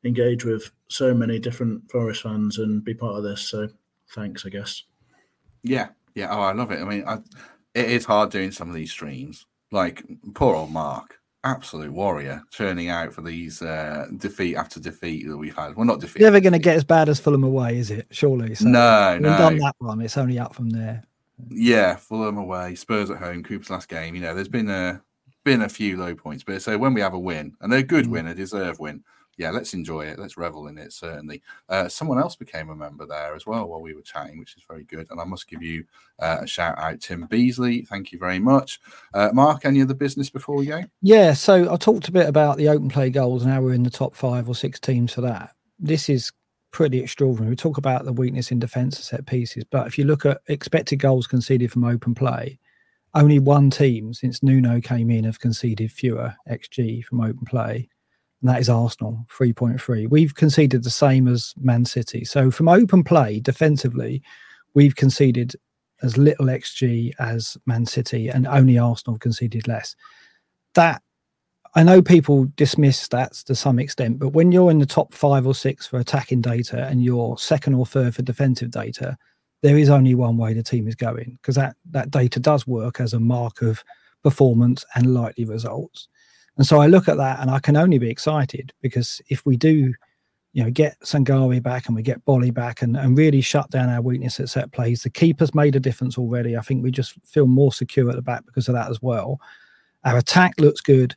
[0.05, 3.43] engage with so many different Forest fans and be part of this.
[3.43, 3.69] So
[4.15, 4.85] thanks, I guess.
[5.63, 6.29] Yeah, yeah.
[6.31, 6.81] Oh, I love it.
[6.81, 7.19] I mean, I,
[7.75, 9.47] it is hard doing some of these streams.
[9.71, 10.03] Like
[10.35, 15.57] poor old Mark absolute warrior churning out for these uh, defeat after defeat that we've
[15.57, 15.77] had.
[15.77, 16.23] Well, not defeat.
[16.23, 18.07] Never going to get as bad as Fulham away, is it?
[18.11, 18.55] Surely.
[18.55, 19.39] So no, no.
[19.39, 20.01] Done that one.
[20.01, 21.03] It's only up from there.
[21.51, 24.15] Yeah, Fulham away, Spurs at home, Cooper's last game.
[24.15, 25.01] You know, there's been a
[25.45, 27.85] been a few low points, but so when we have a win, and they're a
[27.85, 28.11] good mm.
[28.11, 29.05] win, a deserved win,
[29.39, 30.19] yeah, let's enjoy it.
[30.19, 30.93] Let's revel in it.
[30.93, 31.43] Certainly.
[31.69, 34.65] Uh, someone else became a member there as well while we were chatting, which is
[34.69, 35.07] very good.
[35.11, 35.85] And I must give you
[36.19, 37.83] uh, a shout out, Tim Beasley.
[37.83, 38.81] Thank you very much.
[39.15, 40.83] Uh, Mark, any other business before we go?
[41.01, 41.33] Yeah.
[41.33, 43.91] So I talked a bit about the open play goals and how we're in the
[43.91, 45.55] top five or six teams for that.
[45.79, 46.33] This is
[46.73, 47.51] pretty extraordinary.
[47.51, 50.97] We talk about the weakness in defence set pieces, but if you look at expected
[50.97, 52.59] goals conceded from open play,
[53.15, 57.89] only one team since Nuno came in have conceded fewer XG from open play,
[58.41, 60.09] and that is Arsenal, 3.3.
[60.09, 62.25] We've conceded the same as Man City.
[62.25, 64.23] So from open play, defensively,
[64.75, 65.57] we've conceded
[66.03, 69.97] as little XG as Man City, and only Arsenal conceded less.
[70.75, 71.03] That
[71.75, 75.47] I know people dismiss stats to some extent, but when you're in the top five
[75.47, 79.19] or six for attacking data and you're second or third for defensive data,
[79.63, 83.01] there is only one way the team is going because that that data does work
[83.01, 83.83] as a mark of
[84.23, 86.09] performance and likely results.
[86.59, 89.57] And so I look at that and I can only be excited because if we
[89.57, 89.95] do,
[90.53, 93.89] you know, get Sangare back and we get Boly back and, and really shut down
[93.89, 96.57] our weakness at set plays, the keeper's made a difference already.
[96.57, 99.41] I think we just feel more secure at the back because of that as well.
[100.05, 101.15] Our attack looks good.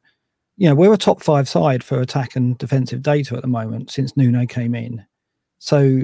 [0.57, 3.89] You know, we're a top five side for attack and defensive data at the moment
[3.89, 5.03] since Nuno came in.
[5.57, 6.03] So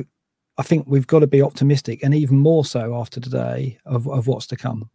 [0.58, 4.26] I think we've got to be optimistic and even more so after today of, of
[4.26, 4.90] what's to come.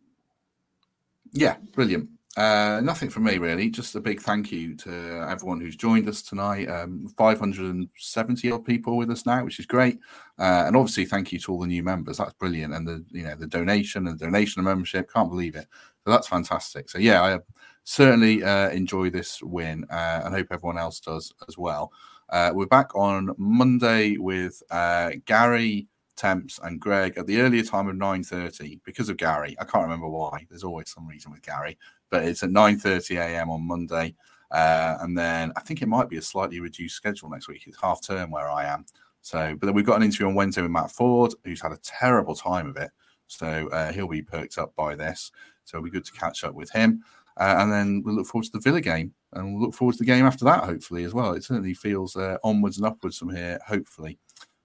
[1.33, 2.09] Yeah, brilliant.
[2.37, 3.69] Uh, nothing from me really.
[3.69, 6.67] Just a big thank you to everyone who's joined us tonight.
[6.67, 9.99] Um, 570 odd people with us now, which is great.
[10.39, 12.17] Uh, and obviously, thank you to all the new members.
[12.17, 12.73] That's brilliant.
[12.73, 15.67] And the you know the donation and the donation of membership, can't believe it.
[16.05, 16.89] So that's fantastic.
[16.89, 17.39] So yeah, I
[17.85, 21.93] certainly uh, enjoy this win, uh, and hope everyone else does as well.
[22.31, 27.89] Uh, we're back on Monday with uh, Gary, Temps, and Greg at the earlier time
[27.89, 29.55] of 9.30 because of Gary.
[29.61, 30.47] I can't remember why.
[30.49, 31.77] There's always some reason with Gary.
[32.13, 33.51] But it's at 9.30 a.m.
[33.51, 34.15] on Monday.
[34.51, 37.65] Uh, and then I think it might be a slightly reduced schedule next week.
[37.67, 38.85] It's half term where I am.
[39.23, 41.79] So, but then we've got an interview on Wednesday with Matt Ford, who's had a
[41.79, 42.91] terrible time of it.
[43.29, 45.33] So uh, he'll be perked up by this.
[45.65, 47.03] So it'll be good to catch up with him.
[47.39, 50.01] Uh, and then we'll look forward to the Villa game and we'll look forward to
[50.01, 51.33] the game after that, hopefully, as well.
[51.33, 54.19] It certainly feels uh, onwards and upwards from here, hopefully.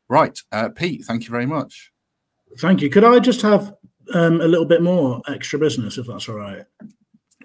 [0.10, 1.94] Right, uh, Pete, thank you very much.
[2.60, 2.90] Thank you.
[2.90, 3.74] Could I just have
[4.14, 6.66] um, a little bit more extra business, if that's all right?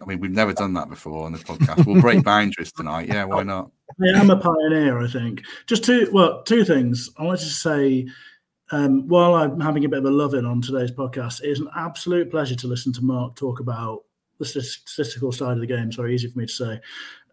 [0.03, 1.86] I mean, we've never done that before on the podcast.
[1.86, 3.09] We'll break boundaries tonight.
[3.09, 3.70] Yeah, why not?
[4.00, 5.42] I am a pioneer, I think.
[5.66, 7.11] Just two, well, two things.
[7.18, 8.09] I wanted to say,
[8.70, 11.61] um, while I'm having a bit of a love in on today's podcast, it is
[11.61, 14.05] an absolute pleasure to listen to Mark talk about
[14.38, 15.92] the statistical side of the game.
[15.92, 16.80] Sorry, easy for me to say.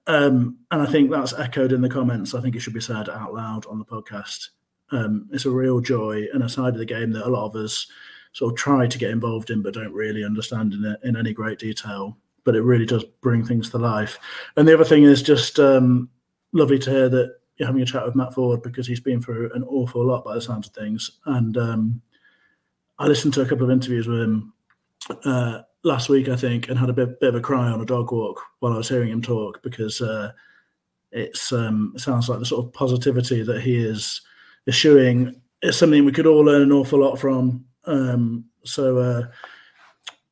[0.07, 2.33] Um, and I think that's echoed in the comments.
[2.33, 4.49] I think it should be said out loud on the podcast.
[4.91, 7.55] Um, it's a real joy and a side of the game that a lot of
[7.55, 7.87] us
[8.33, 11.59] sort of try to get involved in, but don't really understand in, in any great
[11.59, 12.17] detail.
[12.43, 14.17] But it really does bring things to life.
[14.55, 16.09] And the other thing is just um,
[16.53, 19.51] lovely to hear that you're having a chat with Matt Ford because he's been through
[19.53, 21.11] an awful lot by the sounds of things.
[21.25, 22.01] And um,
[22.97, 24.53] I listened to a couple of interviews with him.
[25.25, 27.85] Uh, last week, I think, and had a bit, bit of a cry on a
[27.85, 30.31] dog walk while I was hearing him talk because uh,
[31.11, 34.21] it's um, it sounds like the sort of positivity that he is
[34.67, 37.65] eschewing is something we could all learn an awful lot from.
[37.85, 39.27] Um, so uh,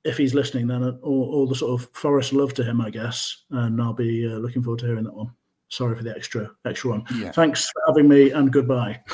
[0.03, 3.43] if he's listening, then all, all, the sort of forest love to him, I guess,
[3.51, 5.31] and I'll be uh, looking forward to hearing that one.
[5.69, 7.03] Sorry for the extra extra one.
[7.15, 7.31] Yeah.
[7.31, 9.01] Thanks for having me, and goodbye.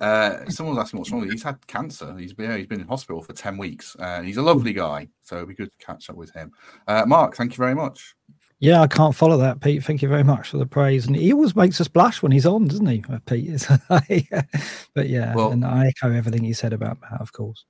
[0.00, 1.34] Uh, someone was asking what's wrong with him.
[1.34, 2.16] He's had cancer.
[2.18, 3.94] He's been, he's been in hospital for 10 weeks.
[4.00, 5.06] Uh, he's a lovely guy.
[5.22, 6.50] So it'd be good to catch up with him.
[6.88, 8.16] Uh, Mark, thank you very much.
[8.58, 9.82] Yeah, I can't follow that, Pete.
[9.84, 11.06] Thank you very much for the praise.
[11.06, 13.66] And he always makes us blush when he's on, doesn't he, uh, Pete?
[14.94, 17.64] but yeah, well, and I echo everything he said about Matt, of course.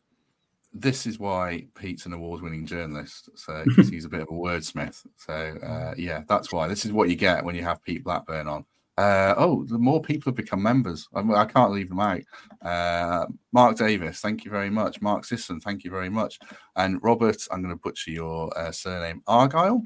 [0.74, 3.28] This is why Pete's an award-winning journalist.
[3.34, 5.04] So he's a bit of a wordsmith.
[5.16, 6.68] So uh, yeah, that's why.
[6.68, 8.64] This is what you get when you have Pete Blackburn on.
[8.98, 11.08] Uh, oh, the more people have become members.
[11.14, 12.20] I, I can't leave them out.
[12.60, 15.00] Uh, Mark Davis, thank you very much.
[15.00, 16.38] Mark Sisson, thank you very much.
[16.76, 19.22] And Robert, I'm going to butcher your uh, surname.
[19.26, 19.82] Argyle,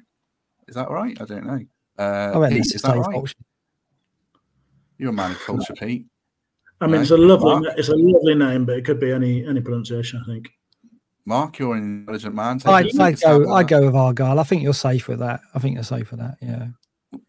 [0.66, 1.20] is that right?
[1.20, 1.60] I don't know.
[1.98, 3.34] Uh, Pete, is that right?
[4.98, 6.06] You're a man of culture, Pete.
[6.80, 7.74] I mean, it's a lovely, Mark?
[7.78, 10.20] it's a lovely name, but it could be any any pronunciation.
[10.22, 10.50] I think.
[11.26, 12.60] Mark, you're an intelligent man.
[12.64, 14.38] I, I go, I go with Argyle.
[14.38, 15.40] I think you're safe with that.
[15.54, 16.38] I think you're safe with that.
[16.40, 16.68] Yeah.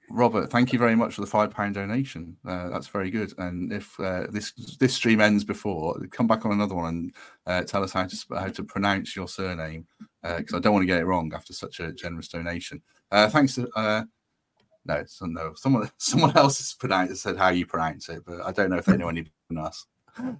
[0.09, 2.37] Robert, thank you very much for the five pound donation.
[2.47, 3.33] Uh, that's very good.
[3.39, 7.63] And if uh, this this stream ends before, come back on another one and uh,
[7.63, 9.85] tell us how to how to pronounce your surname
[10.23, 12.81] because uh, I don't want to get it wrong after such a generous donation.
[13.11, 14.03] Uh, thanks to uh,
[14.85, 18.51] no, so no, someone someone else has pronounced said how you pronounce it, but I
[18.51, 19.85] don't know if they know any than us.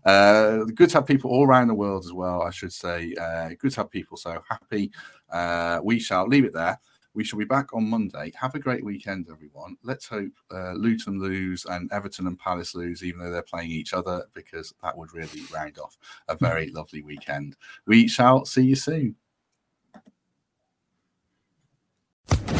[0.06, 2.42] Uh, good to have people all around the world as well.
[2.42, 4.92] I should say, uh, good to have people so happy.
[5.32, 6.80] Uh, we shall leave it there.
[7.14, 8.32] We shall be back on Monday.
[8.40, 9.76] Have a great weekend, everyone.
[9.82, 13.94] Let's hope uh, Luton lose and Everton and Palace lose, even though they're playing each
[13.94, 15.98] other, because that would really round off
[16.28, 17.56] a very lovely weekend.
[17.88, 19.16] We shall see you soon.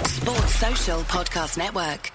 [0.06, 2.12] Sports Social Podcast Network.